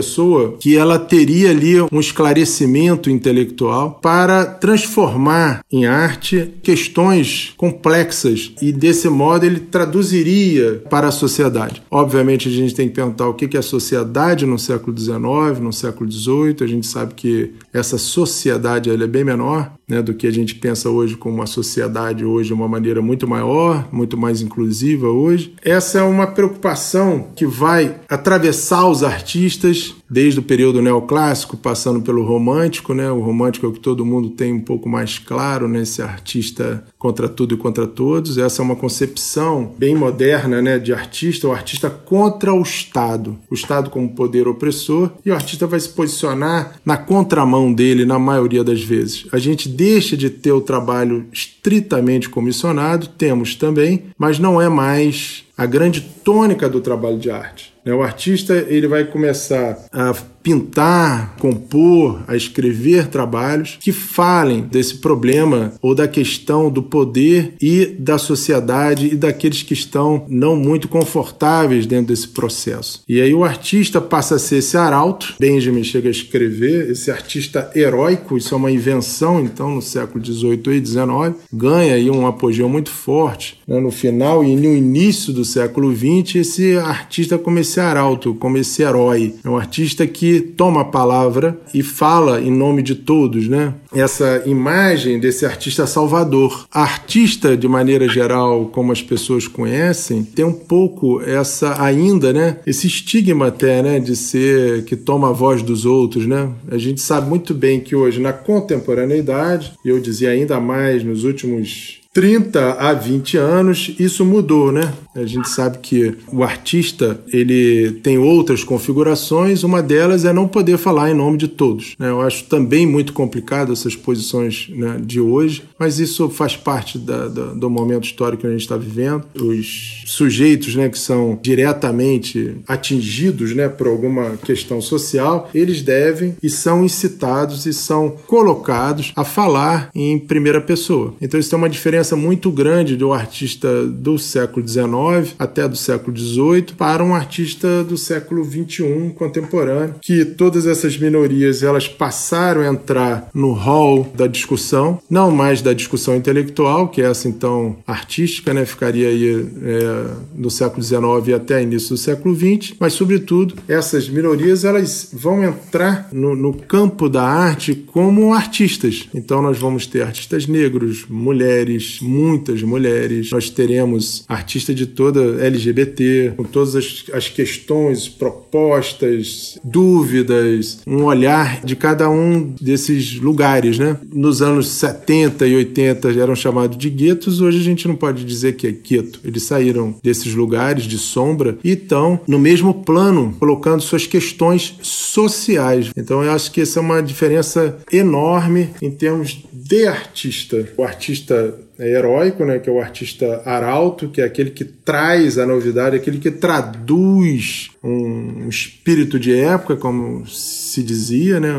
que 0.59 0.77
ela 0.77 0.99
teria 0.99 1.51
ali 1.51 1.81
um 1.93 2.01
esclarecimento 2.01 3.11
intelectual 3.11 3.99
para 4.03 4.45
transformar 4.45 5.61
em 5.71 5.87
arte 5.87 6.53
questões 6.63 7.55
complexas 7.57 8.53
e 8.61 8.73
desse 8.73 9.09
modo 9.09 9.45
ele 9.45 9.61
traduziria 9.61 10.83
para 10.91 11.09
a 11.09 11.13
sociedade. 11.13 11.83
Obviamente 11.91 12.49
a 12.49 12.53
gente 12.53 12.75
tem 12.75 12.89
que 12.89 12.95
perguntar 12.95 13.29
o 13.29 13.35
que 13.35 13.57
é 13.57 13.61
a 13.61 13.63
sociedade 13.63 14.47
no 14.47 14.59
século 14.59 14.97
XIX, 14.97 15.61
no 15.61 15.73
século 15.73 16.11
XVIII. 16.11 16.57
A 16.61 16.67
gente 16.67 16.87
sabe 16.87 17.15
que 17.15 17.53
essa 17.73 17.99
sociedade 17.99 18.91
ela 18.91 19.05
é 19.05 19.07
bem 19.07 19.25
menor 19.25 19.73
né, 19.89 20.03
do 20.03 20.13
que 20.13 20.27
a 20.27 20.31
gente 20.31 20.55
pensa 20.55 20.91
hoje 20.91 21.17
como 21.17 21.37
uma 21.37 21.47
sociedade 21.47 22.25
hoje 22.25 22.49
de 22.49 22.55
uma 22.55 22.69
maneira 22.69 23.01
muito 23.01 23.27
maior, 23.27 23.89
muito 23.91 24.17
mais 24.17 24.43
inclusiva 24.43 25.09
hoje. 25.09 25.55
Essa 25.65 25.99
é 25.99 26.03
uma 26.03 26.27
preocupação 26.27 27.29
que 27.35 27.47
vai 27.47 27.97
atravessar 28.09 28.87
os 28.87 29.03
artistas 29.03 29.88
desde 30.09 30.41
o 30.41 30.43
período 30.43 30.83
neoclássico, 30.83 31.57
passando 31.57 32.01
pelo 32.01 32.25
romântico, 32.25 32.95
né? 32.95 33.11
O 33.11 33.21
romântico 33.21 33.67
é 33.67 33.69
o 33.69 33.73
que 33.73 33.81
todo 33.81 34.05
mundo 34.05 34.31
tem 34.31 34.53
um 34.53 34.61
pouco 34.61 34.89
mais 34.89 35.19
claro, 35.19 35.69
né? 35.69 35.83
Esse 35.83 36.03
artista 36.03 36.85
contra 36.99 37.29
tudo 37.29 37.55
e 37.55 37.57
contra 37.57 37.87
todos. 37.87 38.39
Essa 38.39 38.61
é 38.61 38.65
uma 38.65 38.77
concepção 38.77 39.73
bem 39.79 39.95
moderna, 39.95 40.61
né, 40.61 40.79
de 40.79 40.93
artista, 40.93 41.49
o 41.49 41.53
artista 41.53 41.89
contra 41.89 42.53
o 42.53 42.63
Estado, 42.63 43.39
o 43.51 43.55
Estado 43.55 43.91
como 43.91 44.09
poder 44.15 44.49
opressor, 44.49 45.11
e 45.25 45.31
o 45.31 45.35
artista 45.35 45.67
vai 45.67 45.79
se 45.79 45.89
posicionar 45.91 46.75
na 46.85 46.97
contramão 46.97 47.73
dele 47.73 48.05
na 48.05 48.19
maioria 48.19 48.65
das 48.65 48.83
vezes. 48.83 49.27
A 49.33 49.39
gente 49.39 49.69
deixa 49.69 50.17
de 50.17 50.29
ter 50.29 50.53
o 50.53 50.61
trabalho 50.61 51.27
estritamente 51.33 52.29
comissionado, 52.29 53.09
temos 53.09 53.55
também, 53.55 54.05
mas 54.19 54.39
não 54.39 54.61
é 54.61 54.69
mais 54.69 55.45
a 55.57 55.67
grande 55.67 56.01
tônica 56.01 56.69
do 56.69 56.81
trabalho 56.81 57.19
de 57.19 57.31
arte. 57.31 57.73
Né? 57.89 57.95
O 57.95 58.03
artista 58.03 58.53
ele 58.69 58.87
vai 58.87 59.05
começar 59.05 59.79
a 59.91 60.13
pintar, 60.49 61.37
compor, 61.39 62.23
a 62.27 62.35
escrever 62.35 63.09
trabalhos 63.09 63.77
que 63.79 63.93
falem 63.93 64.63
desse 64.63 64.95
problema 64.97 65.75
ou 65.83 65.95
da 65.95 66.09
questão 66.09 66.71
do 66.71 66.83
poder 66.83 67.53
e 67.61 67.85
da 67.85 68.17
sociedade 68.17 69.09
e 69.09 69.15
daqueles 69.15 69.63
que 69.63 69.75
estão 69.75 70.25
não 70.27 70.57
muito 70.57 70.89
confortáveis 70.89 71.85
dentro 71.85 72.07
desse 72.07 72.29
processo. 72.29 73.03
E 73.07 73.21
aí 73.21 73.35
o 73.35 73.45
artista 73.45 74.01
passa 74.01 74.37
a 74.37 74.39
ser 74.39 74.57
esse 74.57 74.75
arauto. 74.75 75.35
Benjamin 75.39 75.85
chega 75.85 76.09
a 76.09 76.11
escrever 76.11 76.93
esse 76.93 77.11
artista 77.11 77.71
heróico, 77.77 78.39
isso 78.39 78.55
é 78.55 78.57
uma 78.57 78.71
invenção 78.71 79.45
então 79.45 79.75
no 79.75 79.83
século 79.83 80.25
XVIII 80.25 80.79
e 80.79 80.87
XIX, 80.87 81.37
ganha 81.53 81.95
aí 81.95 82.11
um 82.11 82.27
apogeu 82.27 82.71
muito 82.71 82.91
forte 82.91 83.59
né? 83.69 83.79
no 83.79 83.91
final 83.91 84.43
e 84.43 84.57
no 84.57 84.75
início 84.75 85.31
do 85.31 85.45
século 85.45 85.95
XX 85.95 86.37
esse 86.37 86.79
artista 86.79 87.37
como 87.37 87.59
esse 87.59 87.79
arauto, 87.79 88.35
como 88.35 88.57
esse 88.57 88.83
herói, 88.83 89.35
é 89.45 89.51
um 89.51 89.59
artista 89.59 90.07
que 90.07 90.38
toma 90.41 90.83
a 90.83 90.85
palavra 90.85 91.59
e 91.73 91.83
fala 91.83 92.41
em 92.41 92.51
nome 92.51 92.83
de 92.83 92.95
todos, 92.95 93.49
né? 93.49 93.75
Essa 93.93 94.43
imagem 94.47 95.19
desse 95.19 95.47
artista 95.47 95.87
salvador. 95.87 96.67
Artista, 96.73 97.57
de 97.57 97.67
maneira 97.69 98.09
geral, 98.09 98.67
como 98.67 98.93
as 98.93 99.03
pessoas 99.03 99.49
conhecem, 99.49 100.23
tem 100.23 100.45
um 100.45 100.53
pouco 100.53 101.21
essa 101.23 101.83
ainda, 101.83 102.33
né? 102.33 102.59
Esse 102.67 102.87
estigma 102.87 103.49
até, 103.49 103.83
né? 103.83 104.01
De 104.01 104.15
ser 104.15 104.85
que 104.85 104.97
toma 104.97 105.31
a 105.31 105.33
voz 105.33 105.63
dos 105.63 105.85
outros, 105.85 106.27
né? 106.27 106.51
A 106.71 106.79
gente 106.79 107.01
sabe 107.01 107.29
muito 107.29 107.55
bem 107.55 107.81
que 107.81 107.97
hoje, 107.97 108.21
na 108.21 108.33
contemporaneidade, 108.33 109.73
e 109.85 109.89
eu 109.89 110.01
dizia 110.01 110.31
ainda 110.31 110.61
mais 110.61 111.03
nos 111.03 111.25
últimos 111.25 111.99
30 112.13 112.73
a 112.73 112.93
20 112.95 113.37
anos, 113.37 113.95
isso 113.99 114.25
mudou, 114.25 114.73
né? 114.73 114.93
A 115.15 115.25
gente 115.25 115.49
sabe 115.49 115.79
que 115.79 116.15
o 116.33 116.43
artista 116.43 117.21
ele 117.33 117.93
tem 118.03 118.19
outras 118.19 118.63
configurações, 118.63 119.65
uma 119.65 119.83
delas 119.83 120.25
é 120.25 120.33
não 120.33 120.47
poder 120.47 120.79
falar 120.79 121.11
em 121.11 121.15
nome 121.15 121.39
de 121.39 121.49
todos. 121.49 121.95
Né? 121.99 122.11
Eu 122.11 122.21
acho 122.21 122.45
também 122.45 122.87
muito 122.87 123.13
complicado 123.13 123.73
essas 123.73 123.97
posições 123.97 124.69
né, 124.71 124.99
de 125.03 125.21
hoje, 125.21 125.65
mas 125.79 125.99
isso 125.99 126.29
faz 126.29 126.57
parte 126.57 126.99
da, 126.99 127.29
da, 127.29 127.47
do 127.55 127.71
momento 127.71 128.05
histórico 128.05 128.43
que 128.43 128.47
a 128.47 128.51
gente 128.51 128.61
está 128.61 128.77
vivendo. 128.77 129.25
Os 129.35 130.05
sujeitos 130.07 130.75
né, 130.75 130.89
que 130.89 130.99
são 130.99 131.39
diretamente 131.43 132.57
atingidos 132.67 133.55
né, 133.55 133.69
por 133.69 133.87
alguma 133.87 134.37
questão 134.37 134.81
social, 134.81 135.51
eles 135.55 135.83
devem 135.83 136.37
e 136.43 136.51
são 136.51 136.85
incitados 136.85 137.67
e 137.67 137.73
são 137.73 138.11
colocados 138.27 139.13
a 139.17 139.25
falar 139.25 139.91
em 139.95 140.19
primeira 140.19 140.61
pessoa. 140.61 141.15
Então 141.21 141.39
isso 141.39 141.51
tem 141.51 141.59
uma 141.59 141.69
diferença 141.69 142.15
muito 142.15 142.51
grande 142.51 142.97
do 142.97 143.13
artista 143.13 143.87
do 143.87 144.19
século 144.19 144.67
XIX 144.67 144.98
até 145.39 145.67
do 145.69 145.77
século 145.77 146.17
XVIII 146.17 146.75
para 146.77 147.05
um 147.05 147.15
artista 147.15 147.85
do 147.85 147.97
século 147.97 148.45
XXI 148.45 149.13
contemporâneo, 149.17 149.97
que 150.03 150.25
todas 150.25 150.67
essas 150.67 150.97
minorias 150.97 151.63
elas 151.63 151.89
passaram 151.89 152.63
a 152.63 152.67
entrar 152.67 153.31
no 153.33 153.53
hall 153.53 154.11
da 154.15 154.27
discussão, 154.27 155.01
não 155.09 155.31
mais 155.31 155.63
da 155.63 155.73
discussão 155.73 156.17
intelectual, 156.17 156.89
que 156.89 157.03
é 157.03 157.07
essa 157.07 157.29
então 157.29 157.77
artística, 157.87 158.53
né, 158.53 158.65
ficaria 158.65 159.09
aí 159.09 159.47
é, 159.63 160.49
século 160.59 160.83
XIX 160.83 161.37
até 161.37 161.63
início 161.63 161.91
do 161.91 161.97
século 161.97 162.35
XX, 162.35 162.75
mas 162.81 162.93
sobretudo 162.93 163.55
essas 163.69 164.09
minorias 164.09 164.65
elas 164.65 165.11
vão 165.13 165.45
entrar 165.45 166.09
no, 166.13 166.35
no 166.35 166.53
campo 166.53 167.09
da 167.09 167.23
arte 167.23 167.75
como 167.75 168.35
artistas. 168.35 169.09
Então 169.15 169.41
nós 169.41 169.57
vamos 169.57 169.87
ter 169.87 170.03
artistas 170.03 170.47
negros, 170.47 171.07
mulheres 171.09 172.01
muitas 172.03 172.63
mulheres, 172.63 173.31
nós 173.31 173.49
teremos 173.51 174.25
artistas 174.29 174.75
de 174.75 174.87
toda 174.89 175.45
LGBT, 175.45 176.35
com 176.37 176.45
todas 176.45 176.77
as, 176.77 177.05
as 177.13 177.29
questões, 177.29 178.09
propostas, 178.09 179.59
dúvidas, 179.63 180.81
um 180.87 181.05
olhar 181.05 181.65
de 181.65 181.77
cada 181.77 182.11
um 182.11 182.55
desses 182.61 183.21
lugares, 183.21 183.79
né? 183.79 183.97
Nos 184.13 184.43
anos 184.43 184.69
70 184.69 185.47
e 185.47 185.57
80 185.57 186.11
eram 186.13 186.35
chamados 186.35 186.77
de 186.77 186.91
guetos, 186.91 187.41
hoje 187.41 187.59
a 187.59 187.65
gente 187.65 187.87
não 187.87 187.97
pode 187.97 188.25
dizer 188.25 188.57
que 188.57 188.67
é 188.67 188.73
gueto. 188.73 189.21
Eles 189.25 189.43
saíram 189.43 189.95
desses 190.03 190.35
lugares 190.35 190.85
de 190.85 190.99
sombra 190.99 191.59
e 191.63 191.71
estão 191.71 192.21
no 192.27 192.39
mesmo 192.39 192.75
plano, 192.75 193.35
colocando 193.39 193.83
suas 193.83 194.07
questões 194.07 194.75
sociais. 194.83 195.91
Então 195.97 196.23
eu 196.23 196.33
acho 196.33 196.51
que 196.53 196.61
essa 196.61 196.79
é 196.79 196.83
uma 196.83 197.03
diferença 197.03 197.79
enorme 197.93 198.71
em 198.81 198.91
termos 198.91 199.45
de 199.53 199.87
artista. 199.87 200.69
O 200.77 200.83
artista 200.83 201.55
heróico, 201.79 202.45
né, 202.45 202.59
que 202.59 202.69
é 202.69 202.73
o 202.73 202.81
artista 202.81 203.43
arauto, 203.45 204.09
que 204.09 204.21
é 204.21 204.25
aquele 204.25 204.51
que 204.51 204.65
traz 204.65 205.39
a 205.39 205.47
novidade, 205.47 205.97
aquele 205.97 206.19
que 206.19 206.31
traduz 206.31 207.71
um 207.83 208.49
espírito 208.49 209.19
de 209.19 209.35
época, 209.35 209.77
como 209.77 210.27
se 210.27 210.83
dizia, 210.83 211.39
né? 211.39 211.55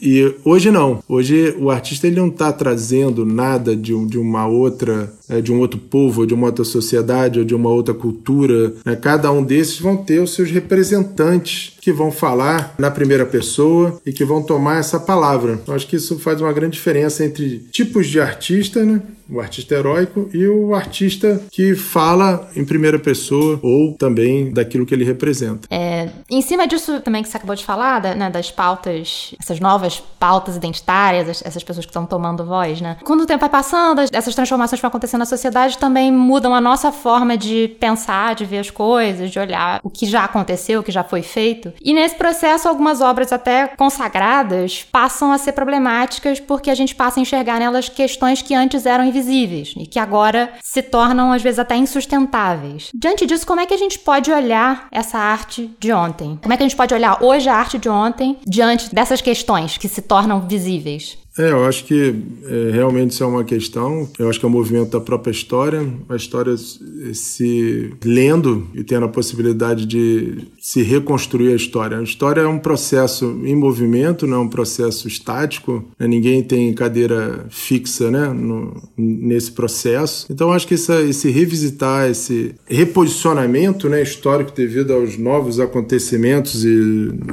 E 0.00 0.34
hoje 0.44 0.70
não. 0.70 1.02
Hoje 1.08 1.54
o 1.58 1.70
artista 1.70 2.06
ele 2.06 2.16
não 2.16 2.28
está 2.28 2.52
trazendo 2.52 3.24
nada 3.24 3.74
de, 3.74 3.92
de 4.06 4.18
uma 4.18 4.46
outra, 4.46 5.12
é, 5.28 5.40
de 5.40 5.52
um 5.52 5.58
outro 5.58 5.78
povo, 5.78 6.26
de 6.26 6.34
uma 6.34 6.46
outra 6.46 6.64
sociedade, 6.64 7.38
ou 7.38 7.44
de 7.44 7.54
uma 7.54 7.70
outra 7.70 7.94
cultura. 7.94 8.74
Né? 8.84 8.96
Cada 8.96 9.30
um 9.32 9.42
desses 9.42 9.78
vão 9.78 9.96
ter 9.96 10.20
os 10.20 10.34
seus 10.34 10.50
representantes 10.50 11.74
que 11.80 11.92
vão 11.92 12.10
falar 12.10 12.74
na 12.78 12.90
primeira 12.90 13.24
pessoa 13.24 14.00
e 14.04 14.12
que 14.12 14.24
vão 14.24 14.42
tomar 14.42 14.78
essa 14.78 14.98
palavra. 14.98 15.60
Eu 15.66 15.74
acho 15.74 15.86
que 15.86 15.96
isso 15.96 16.18
faz 16.18 16.40
uma 16.40 16.52
grande 16.52 16.74
diferença 16.74 17.24
entre 17.24 17.66
tipos 17.70 18.08
de 18.08 18.20
artista, 18.20 18.84
né? 18.84 19.02
o 19.28 19.40
artista 19.40 19.74
heróico 19.74 20.28
e 20.32 20.46
o 20.46 20.74
artista 20.74 21.40
que 21.50 21.74
fala 21.74 22.48
em 22.54 22.64
primeira 22.64 22.98
pessoa 22.98 23.58
ou 23.62 23.94
também 23.94 24.52
daquilo 24.52 24.86
que 24.86 24.94
ele 24.94 25.04
representa. 25.04 25.66
É, 25.70 26.08
em 26.30 26.40
cima 26.40 26.66
disso 26.66 27.00
também 27.00 27.22
que 27.22 27.28
você 27.28 27.36
acabou 27.36 27.56
de 27.56 27.64
falar, 27.64 27.98
da, 27.98 28.14
né, 28.14 28.30
das 28.30 28.50
pautas, 28.50 29.34
essas 29.40 29.58
novas 29.58 30.00
pautas 30.18 30.56
identitárias, 30.56 31.42
essas 31.44 31.62
pessoas 31.62 31.84
que 31.84 31.90
estão 31.90 32.06
tomando 32.06 32.44
voz, 32.44 32.80
né? 32.80 32.96
Quando 33.04 33.22
o 33.22 33.26
tempo 33.26 33.40
vai 33.40 33.48
passando, 33.48 34.00
essas 34.12 34.34
transformações 34.34 34.80
vão 34.80 34.88
acontecendo 34.88 35.15
na 35.18 35.24
sociedade 35.24 35.78
também 35.78 36.12
mudam 36.12 36.54
a 36.54 36.60
nossa 36.60 36.92
forma 36.92 37.36
de 37.36 37.68
pensar, 37.80 38.34
de 38.34 38.44
ver 38.44 38.58
as 38.58 38.70
coisas, 38.70 39.30
de 39.30 39.38
olhar 39.38 39.80
o 39.82 39.90
que 39.90 40.06
já 40.06 40.24
aconteceu, 40.24 40.80
o 40.80 40.82
que 40.82 40.92
já 40.92 41.04
foi 41.04 41.22
feito. 41.22 41.72
E 41.82 41.92
nesse 41.92 42.14
processo, 42.14 42.68
algumas 42.68 43.00
obras 43.00 43.32
até 43.32 43.68
consagradas 43.68 44.86
passam 44.90 45.32
a 45.32 45.38
ser 45.38 45.52
problemáticas 45.52 46.40
porque 46.40 46.70
a 46.70 46.74
gente 46.74 46.94
passa 46.94 47.20
a 47.20 47.22
enxergar 47.22 47.58
nelas 47.58 47.88
questões 47.88 48.42
que 48.42 48.54
antes 48.54 48.86
eram 48.86 49.04
invisíveis 49.04 49.74
e 49.76 49.86
que 49.86 49.98
agora 49.98 50.52
se 50.62 50.82
tornam 50.82 51.32
às 51.32 51.42
vezes 51.42 51.58
até 51.58 51.76
insustentáveis. 51.76 52.90
Diante 52.94 53.26
disso, 53.26 53.46
como 53.46 53.60
é 53.60 53.66
que 53.66 53.74
a 53.74 53.78
gente 53.78 53.98
pode 53.98 54.30
olhar 54.30 54.88
essa 54.90 55.18
arte 55.18 55.70
de 55.78 55.92
ontem? 55.92 56.38
Como 56.42 56.52
é 56.52 56.56
que 56.56 56.62
a 56.62 56.66
gente 56.68 56.76
pode 56.76 56.94
olhar 56.94 57.22
hoje 57.22 57.48
a 57.48 57.54
arte 57.54 57.78
de 57.78 57.88
ontem 57.88 58.38
diante 58.46 58.94
dessas 58.94 59.20
questões 59.20 59.76
que 59.76 59.88
se 59.88 60.02
tornam 60.02 60.40
visíveis? 60.40 61.18
É, 61.38 61.50
eu 61.50 61.64
acho 61.64 61.84
que 61.84 62.14
é, 62.44 62.70
realmente 62.72 63.12
isso 63.12 63.22
é 63.22 63.26
uma 63.26 63.44
questão. 63.44 64.08
Eu 64.18 64.28
acho 64.28 64.38
que 64.38 64.46
é 64.46 64.48
um 64.48 64.52
movimento 64.52 64.90
da 64.90 65.00
própria 65.00 65.30
história. 65.30 65.86
A 66.08 66.16
história 66.16 66.56
se 66.56 67.92
lendo 68.04 68.66
e 68.74 68.82
tendo 68.82 69.04
a 69.04 69.08
possibilidade 69.08 69.84
de 69.86 70.46
se 70.58 70.82
reconstruir 70.82 71.52
a 71.52 71.56
história. 71.56 71.98
A 71.98 72.02
história 72.02 72.40
é 72.40 72.46
um 72.46 72.58
processo 72.58 73.40
em 73.44 73.54
movimento, 73.54 74.26
não 74.26 74.38
é 74.38 74.40
um 74.40 74.48
processo 74.48 75.06
estático. 75.06 75.84
Né? 75.98 76.06
Ninguém 76.06 76.42
tem 76.42 76.72
cadeira 76.72 77.46
fixa 77.50 78.10
né? 78.10 78.28
No, 78.28 78.82
nesse 78.96 79.52
processo. 79.52 80.26
Então, 80.30 80.52
acho 80.52 80.66
que 80.66 80.74
essa, 80.74 81.02
esse 81.02 81.30
revisitar, 81.30 82.10
esse 82.10 82.54
reposicionamento 82.66 83.88
né, 83.88 84.02
histórico 84.02 84.52
devido 84.54 84.92
aos 84.92 85.18
novos 85.18 85.60
acontecimentos 85.60 86.64
e, 86.64 86.68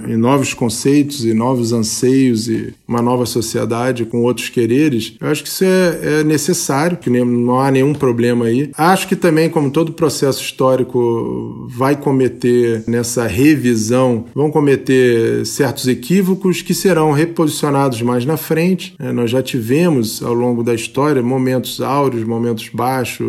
e 0.07 0.15
novos 0.15 0.53
conceitos 0.53 1.23
e 1.23 1.33
novos 1.33 1.71
anseios 1.71 2.47
e 2.47 2.73
uma 2.87 3.01
nova 3.01 3.25
sociedade 3.25 3.92
com 4.05 4.23
outros 4.23 4.49
quereres, 4.49 5.15
eu 5.19 5.27
acho 5.27 5.43
que 5.43 5.49
isso 5.49 5.63
é, 5.63 6.19
é 6.19 6.23
necessário, 6.23 6.97
que 6.97 7.09
não 7.09 7.59
há 7.59 7.69
nenhum 7.69 7.93
problema 7.93 8.45
aí. 8.45 8.71
Acho 8.77 9.07
que 9.07 9.15
também, 9.15 9.49
como 9.49 9.69
todo 9.69 9.93
processo 9.93 10.41
histórico 10.41 11.67
vai 11.69 11.95
cometer 11.95 12.83
nessa 12.87 13.27
revisão, 13.27 14.25
vão 14.33 14.49
cometer 14.49 15.45
certos 15.45 15.87
equívocos 15.87 16.61
que 16.61 16.73
serão 16.73 17.11
reposicionados 17.11 18.01
mais 18.01 18.25
na 18.25 18.37
frente. 18.37 18.95
É, 18.99 19.11
nós 19.11 19.29
já 19.29 19.41
tivemos 19.41 20.21
ao 20.23 20.33
longo 20.33 20.63
da 20.63 20.73
história 20.73 21.21
momentos 21.21 21.81
áureos, 21.81 22.23
momentos 22.23 22.69
baixos, 22.73 23.27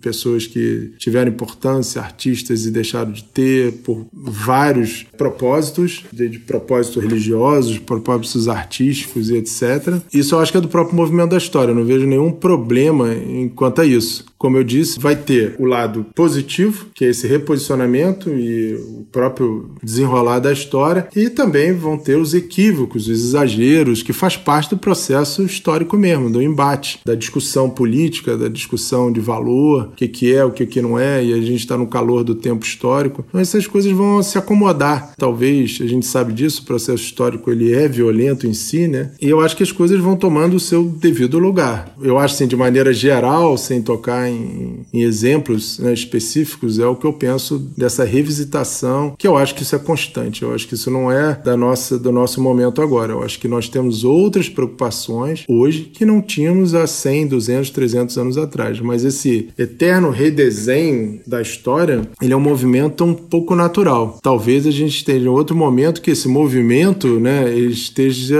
pessoas 0.00 0.46
que 0.46 0.92
tiveram 0.98 1.30
importância, 1.30 2.00
artistas 2.00 2.66
e 2.66 2.70
deixaram 2.70 3.12
de 3.12 3.24
ter 3.24 3.72
por 3.84 4.06
vários 4.12 5.04
propósitos, 5.16 6.04
de 6.12 6.38
propósitos 6.38 7.02
religiosos, 7.02 7.78
propósitos 7.78 8.48
artísticos 8.48 9.30
e 9.30 9.36
etc. 9.36 9.93
Isso 10.12 10.34
eu 10.34 10.40
acho 10.40 10.52
que 10.52 10.58
é 10.58 10.60
do 10.60 10.68
próprio 10.68 10.96
movimento 10.96 11.30
da 11.30 11.38
história. 11.38 11.72
Eu 11.72 11.76
não 11.76 11.84
vejo 11.84 12.06
nenhum 12.06 12.30
problema 12.30 13.14
enquanto 13.14 13.80
a 13.80 13.86
isso. 13.86 14.24
Como 14.38 14.58
eu 14.58 14.64
disse, 14.64 15.00
vai 15.00 15.16
ter 15.16 15.56
o 15.58 15.64
lado 15.64 16.04
positivo, 16.14 16.86
que 16.94 17.04
é 17.04 17.08
esse 17.08 17.26
reposicionamento 17.26 18.28
e 18.28 18.74
o 18.74 19.06
próprio 19.10 19.70
desenrolar 19.82 20.38
da 20.38 20.52
história, 20.52 21.08
e 21.16 21.30
também 21.30 21.72
vão 21.72 21.96
ter 21.96 22.16
os 22.16 22.34
equívocos, 22.34 23.08
os 23.08 23.28
exageros, 23.28 24.02
que 24.02 24.12
faz 24.12 24.36
parte 24.36 24.70
do 24.70 24.76
processo 24.76 25.42
histórico 25.42 25.96
mesmo, 25.96 26.28
do 26.28 26.42
embate, 26.42 27.00
da 27.06 27.14
discussão 27.14 27.70
política, 27.70 28.36
da 28.36 28.48
discussão 28.48 29.10
de 29.10 29.20
valor, 29.20 29.88
o 29.92 29.96
que, 29.96 30.08
que 30.08 30.34
é, 30.34 30.44
o 30.44 30.50
que, 30.50 30.66
que 30.66 30.82
não 30.82 30.98
é, 30.98 31.24
e 31.24 31.32
a 31.32 31.40
gente 31.40 31.60
está 31.60 31.78
no 31.78 31.86
calor 31.86 32.22
do 32.22 32.34
tempo 32.34 32.66
histórico. 32.66 33.24
Então 33.26 33.40
essas 33.40 33.66
coisas 33.66 33.92
vão 33.92 34.22
se 34.22 34.36
acomodar. 34.36 35.14
Talvez, 35.16 35.78
a 35.80 35.86
gente 35.86 36.04
sabe 36.04 36.32
disso, 36.32 36.62
o 36.62 36.66
processo 36.66 37.02
histórico 37.02 37.50
ele 37.50 37.72
é 37.72 37.88
violento 37.88 38.46
em 38.46 38.52
si, 38.52 38.86
né? 38.88 39.12
E 39.20 39.28
eu 39.28 39.40
acho 39.40 39.56
que 39.56 39.62
as 39.62 39.72
coisas 39.72 39.83
vão 39.92 40.16
tomando 40.16 40.54
o 40.54 40.60
seu 40.60 40.84
devido 40.84 41.38
lugar. 41.38 41.94
Eu 42.00 42.18
acho 42.18 42.34
assim, 42.34 42.46
de 42.46 42.56
maneira 42.56 42.92
geral, 42.92 43.56
sem 43.56 43.82
tocar 43.82 44.28
em, 44.28 44.80
em 44.92 45.02
exemplos 45.02 45.78
né, 45.78 45.92
específicos, 45.92 46.78
é 46.78 46.86
o 46.86 46.96
que 46.96 47.06
eu 47.06 47.12
penso 47.12 47.58
dessa 47.76 48.04
revisitação, 48.04 49.14
que 49.18 49.26
eu 49.26 49.36
acho 49.36 49.54
que 49.54 49.62
isso 49.62 49.76
é 49.76 49.78
constante. 49.78 50.42
Eu 50.42 50.54
acho 50.54 50.66
que 50.66 50.74
isso 50.74 50.90
não 50.90 51.10
é 51.10 51.34
da 51.34 51.56
nossa, 51.56 51.98
do 51.98 52.12
nosso 52.12 52.40
momento 52.40 52.82
agora. 52.82 53.12
Eu 53.12 53.22
acho 53.22 53.38
que 53.38 53.48
nós 53.48 53.68
temos 53.68 54.04
outras 54.04 54.48
preocupações 54.48 55.44
hoje 55.48 55.90
que 55.92 56.04
não 56.04 56.20
tínhamos 56.20 56.74
há 56.74 56.86
100, 56.86 57.28
200, 57.28 57.70
300 57.70 58.18
anos 58.18 58.38
atrás. 58.38 58.80
Mas 58.80 59.04
esse 59.04 59.48
eterno 59.58 60.10
redesenho 60.10 61.20
da 61.26 61.40
história, 61.40 62.02
ele 62.20 62.32
é 62.32 62.36
um 62.36 62.40
movimento 62.40 63.04
um 63.04 63.14
pouco 63.14 63.54
natural. 63.54 64.18
Talvez 64.22 64.66
a 64.66 64.70
gente 64.70 64.96
esteja 64.96 65.24
em 65.24 65.28
outro 65.28 65.56
momento 65.56 66.00
que 66.00 66.10
esse 66.10 66.28
movimento, 66.28 67.20
né, 67.20 67.50
esteja 67.56 68.36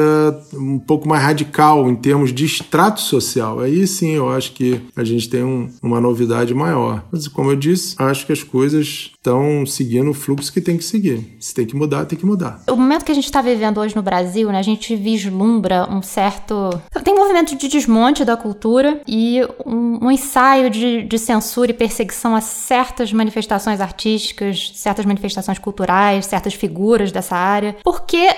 um 0.55 0.79
pouco 0.79 1.09
mais 1.09 1.23
radical 1.25 1.89
em 1.89 1.95
termos 1.95 2.33
de 2.33 2.45
extrato 2.45 3.01
social. 3.01 3.61
Aí 3.61 3.87
sim 3.87 4.11
eu 4.11 4.31
acho 4.31 4.53
que 4.53 4.81
a 4.97 5.05
gente 5.05 5.29
tem 5.29 5.43
um, 5.43 5.71
uma 5.83 6.01
novidade 6.01 6.55
maior. 6.55 7.05
Mas, 7.11 7.29
como 7.29 7.51
eu 7.51 7.57
disse, 7.57 7.95
acho 7.99 8.27
que 8.27 8.33
as 8.33 8.43
coisas 8.43 9.11
estão 9.15 9.65
seguindo 9.65 10.11
o 10.11 10.15
fluxo 10.15 10.53
que 10.53 10.61
tem 10.61 10.77
que 10.77 10.85
seguir. 10.85 11.37
Se 11.41 11.55
tem 11.55 11.67
que 11.67 11.75
mudar, 11.75 12.05
tem 12.05 12.19
que 12.19 12.27
mudar. 12.27 12.63
O 12.69 12.77
momento 12.77 13.05
que 13.05 13.13
a 13.13 13.15
gente 13.15 13.25
está 13.25 13.41
vivendo 13.41 13.79
hoje 13.79 13.97
no 13.97 14.03
Brasil, 14.03 14.51
né, 14.51 14.59
a 14.59 14.63
gente 14.63 14.95
vislumbra 14.95 15.89
um 15.91 16.03
certo. 16.03 16.71
Tem 17.03 17.15
um 17.15 17.19
movimento 17.19 17.57
de 17.57 17.69
desmonte 17.69 18.25
da 18.25 18.37
cultura 18.37 19.01
e 19.07 19.41
um, 19.65 20.07
um 20.07 20.11
ensaio 20.11 20.69
de, 20.71 21.03
de 21.03 21.19
censura 21.19 21.71
e 21.71 21.75
perseguição 21.75 22.35
a 22.37 22.41
certas 22.41 23.13
manifestações 23.13 23.81
artísticas, 23.81 24.73
certas 24.75 25.07
manifestações 25.07 25.59
culturais, 25.59 26.27
certas 26.27 26.55
figuras 26.55 27.11
dessa 27.11 27.37
área. 27.37 27.77
Porque 27.83 28.29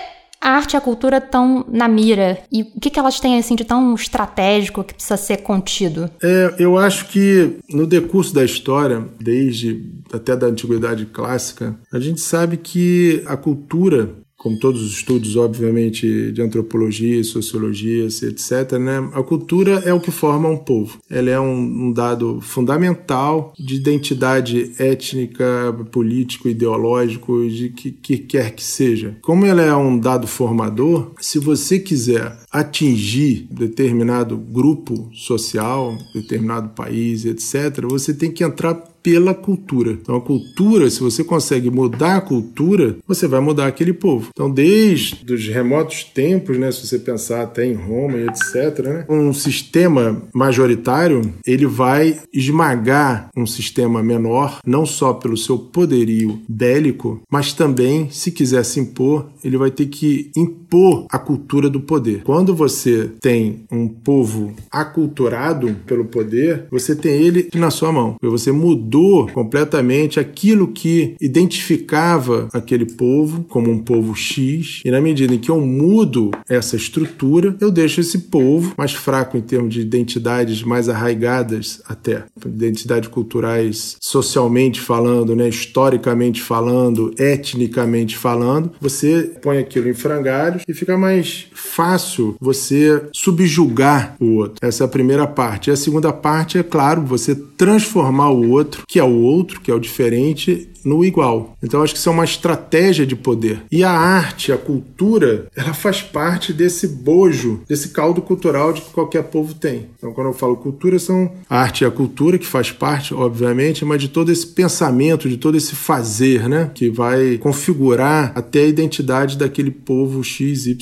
a 0.46 0.50
arte 0.50 0.74
e 0.74 0.76
a 0.76 0.80
cultura 0.80 1.16
estão 1.16 1.64
na 1.68 1.88
mira? 1.88 2.38
E 2.52 2.62
o 2.62 2.80
que, 2.80 2.88
que 2.88 3.00
elas 3.00 3.18
têm 3.18 3.36
assim 3.36 3.56
de 3.56 3.64
tão 3.64 3.92
estratégico 3.96 4.84
que 4.84 4.94
precisa 4.94 5.16
ser 5.16 5.38
contido? 5.38 6.08
É, 6.22 6.54
eu 6.56 6.78
acho 6.78 7.08
que 7.08 7.58
no 7.68 7.84
decurso 7.84 8.32
da 8.32 8.44
história, 8.44 9.04
desde 9.20 9.92
até 10.12 10.36
da 10.36 10.46
antiguidade 10.46 11.06
clássica, 11.06 11.74
a 11.92 11.98
gente 11.98 12.20
sabe 12.20 12.56
que 12.58 13.24
a 13.26 13.36
cultura 13.36 14.14
como 14.46 14.60
todos 14.60 14.80
os 14.80 14.92
estudos, 14.92 15.34
obviamente, 15.34 16.30
de 16.30 16.40
antropologia, 16.40 17.24
sociologia, 17.24 18.04
etc., 18.04 18.78
né, 18.78 19.10
a 19.12 19.20
cultura 19.20 19.82
é 19.84 19.92
o 19.92 19.98
que 19.98 20.12
forma 20.12 20.48
um 20.48 20.56
povo. 20.56 20.98
Ela 21.10 21.30
é 21.30 21.40
um, 21.40 21.88
um 21.88 21.92
dado 21.92 22.40
fundamental 22.40 23.52
de 23.58 23.74
identidade 23.74 24.70
étnica, 24.78 25.76
político, 25.90 26.48
ideológico, 26.48 27.44
de 27.48 27.70
que, 27.70 27.90
que 27.90 28.18
quer 28.18 28.54
que 28.54 28.62
seja. 28.62 29.16
Como 29.20 29.44
ela 29.44 29.62
é 29.62 29.74
um 29.74 29.98
dado 29.98 30.28
formador, 30.28 31.10
se 31.18 31.40
você 31.40 31.80
quiser 31.80 32.38
atingir 32.52 33.48
determinado 33.50 34.36
grupo 34.36 35.10
social, 35.12 35.98
determinado 36.14 36.68
país, 36.68 37.24
etc., 37.24 37.84
você 37.90 38.14
tem 38.14 38.30
que 38.30 38.44
entrar 38.44 38.74
pela 39.06 39.32
cultura. 39.32 39.92
Então, 39.92 40.16
a 40.16 40.20
cultura, 40.20 40.90
se 40.90 40.98
você 40.98 41.22
consegue 41.22 41.70
mudar 41.70 42.16
a 42.16 42.20
cultura, 42.20 42.96
você 43.06 43.28
vai 43.28 43.38
mudar 43.38 43.68
aquele 43.68 43.92
povo. 43.92 44.30
Então, 44.32 44.50
desde 44.50 45.32
os 45.32 45.46
remotos 45.46 46.02
tempos, 46.02 46.58
né, 46.58 46.72
se 46.72 46.84
você 46.84 46.98
pensar 46.98 47.42
até 47.42 47.64
em 47.64 47.74
Roma 47.74 48.18
e 48.18 48.26
etc., 48.26 48.84
né, 48.84 49.06
um 49.08 49.32
sistema 49.32 50.20
majoritário 50.34 51.22
ele 51.46 51.66
vai 51.66 52.18
esmagar 52.34 53.30
um 53.36 53.46
sistema 53.46 54.02
menor, 54.02 54.58
não 54.66 54.84
só 54.84 55.12
pelo 55.12 55.36
seu 55.36 55.56
poderio 55.56 56.40
bélico, 56.48 57.22
mas 57.30 57.52
também, 57.52 58.10
se 58.10 58.32
quiser 58.32 58.64
se 58.64 58.80
impor, 58.80 59.26
ele 59.44 59.56
vai 59.56 59.70
ter 59.70 59.86
que 59.86 60.32
impor 60.36 61.06
a 61.12 61.18
cultura 61.18 61.70
do 61.70 61.80
poder. 61.80 62.24
Quando 62.24 62.52
você 62.56 63.08
tem 63.20 63.66
um 63.70 63.86
povo 63.86 64.52
aculturado 64.68 65.76
pelo 65.86 66.06
poder, 66.06 66.66
você 66.72 66.96
tem 66.96 67.12
ele 67.22 67.48
na 67.54 67.70
sua 67.70 67.92
mão. 67.92 68.16
Você 68.20 68.50
mudou 68.50 68.95
mudou 68.96 69.28
completamente 69.28 70.18
aquilo 70.18 70.68
que 70.68 71.14
identificava 71.20 72.48
aquele 72.52 72.86
povo 72.86 73.44
como 73.48 73.70
um 73.70 73.78
povo 73.78 74.14
X, 74.14 74.80
e 74.84 74.90
na 74.90 75.00
medida 75.00 75.34
em 75.34 75.38
que 75.38 75.50
eu 75.50 75.60
mudo 75.60 76.30
essa 76.48 76.76
estrutura, 76.76 77.54
eu 77.60 77.70
deixo 77.70 78.00
esse 78.00 78.18
povo 78.18 78.72
mais 78.76 78.94
fraco 78.94 79.36
em 79.36 79.40
termos 79.40 79.74
de 79.74 79.80
identidades 79.80 80.62
mais 80.62 80.88
arraigadas 80.88 81.82
até, 81.86 82.24
identidades 82.44 83.08
culturais 83.08 83.96
socialmente 84.00 84.80
falando, 84.80 85.36
né, 85.36 85.48
historicamente 85.48 86.40
falando, 86.40 87.12
etnicamente 87.18 88.16
falando, 88.16 88.72
você 88.80 89.32
põe 89.42 89.58
aquilo 89.58 89.88
em 89.88 89.94
frangalhos 89.94 90.62
e 90.66 90.72
fica 90.72 90.96
mais 90.96 91.46
fácil 91.52 92.36
você 92.40 93.02
subjugar 93.12 94.16
o 94.18 94.36
outro. 94.36 94.56
Essa 94.62 94.84
é 94.84 94.86
a 94.86 94.88
primeira 94.88 95.26
parte. 95.26 95.68
E 95.68 95.72
a 95.72 95.76
segunda 95.76 96.12
parte 96.12 96.58
é, 96.58 96.62
claro, 96.62 97.02
você 97.02 97.34
transformar 97.34 98.30
o 98.30 98.50
outro 98.50 98.85
que 98.86 98.98
é 98.98 99.04
o 99.04 99.22
outro, 99.22 99.60
que 99.60 99.70
é 99.70 99.74
o 99.74 99.80
diferente, 99.80 100.68
no 100.86 101.04
igual. 101.04 101.56
Então 101.62 101.82
acho 101.82 101.92
que 101.92 101.98
isso 101.98 102.08
é 102.08 102.12
uma 102.12 102.24
estratégia 102.24 103.04
de 103.04 103.16
poder. 103.16 103.62
E 103.72 103.82
a 103.82 103.90
arte, 103.90 104.52
a 104.52 104.56
cultura, 104.56 105.46
ela 105.56 105.74
faz 105.74 106.00
parte 106.00 106.52
desse 106.52 106.86
bojo, 106.86 107.60
desse 107.68 107.88
caldo 107.88 108.22
cultural 108.22 108.72
de 108.72 108.82
que 108.82 108.90
qualquer 108.90 109.24
povo 109.24 109.52
tem. 109.54 109.86
Então 109.98 110.12
quando 110.12 110.28
eu 110.28 110.32
falo 110.32 110.56
cultura, 110.56 110.98
são 110.98 111.32
a 111.50 111.60
arte 111.60 111.82
e 111.82 111.86
a 111.86 111.90
cultura 111.90 112.38
que 112.38 112.46
faz 112.46 112.70
parte, 112.70 113.12
obviamente, 113.12 113.84
mas 113.84 114.00
de 114.00 114.08
todo 114.08 114.30
esse 114.30 114.46
pensamento, 114.46 115.28
de 115.28 115.36
todo 115.36 115.56
esse 115.56 115.74
fazer, 115.74 116.48
né, 116.48 116.70
que 116.72 116.88
vai 116.88 117.36
configurar 117.38 118.32
até 118.34 118.60
a 118.60 118.66
identidade 118.66 119.36
daquele 119.36 119.70
povo 119.70 120.22
XYZ. 120.22 120.76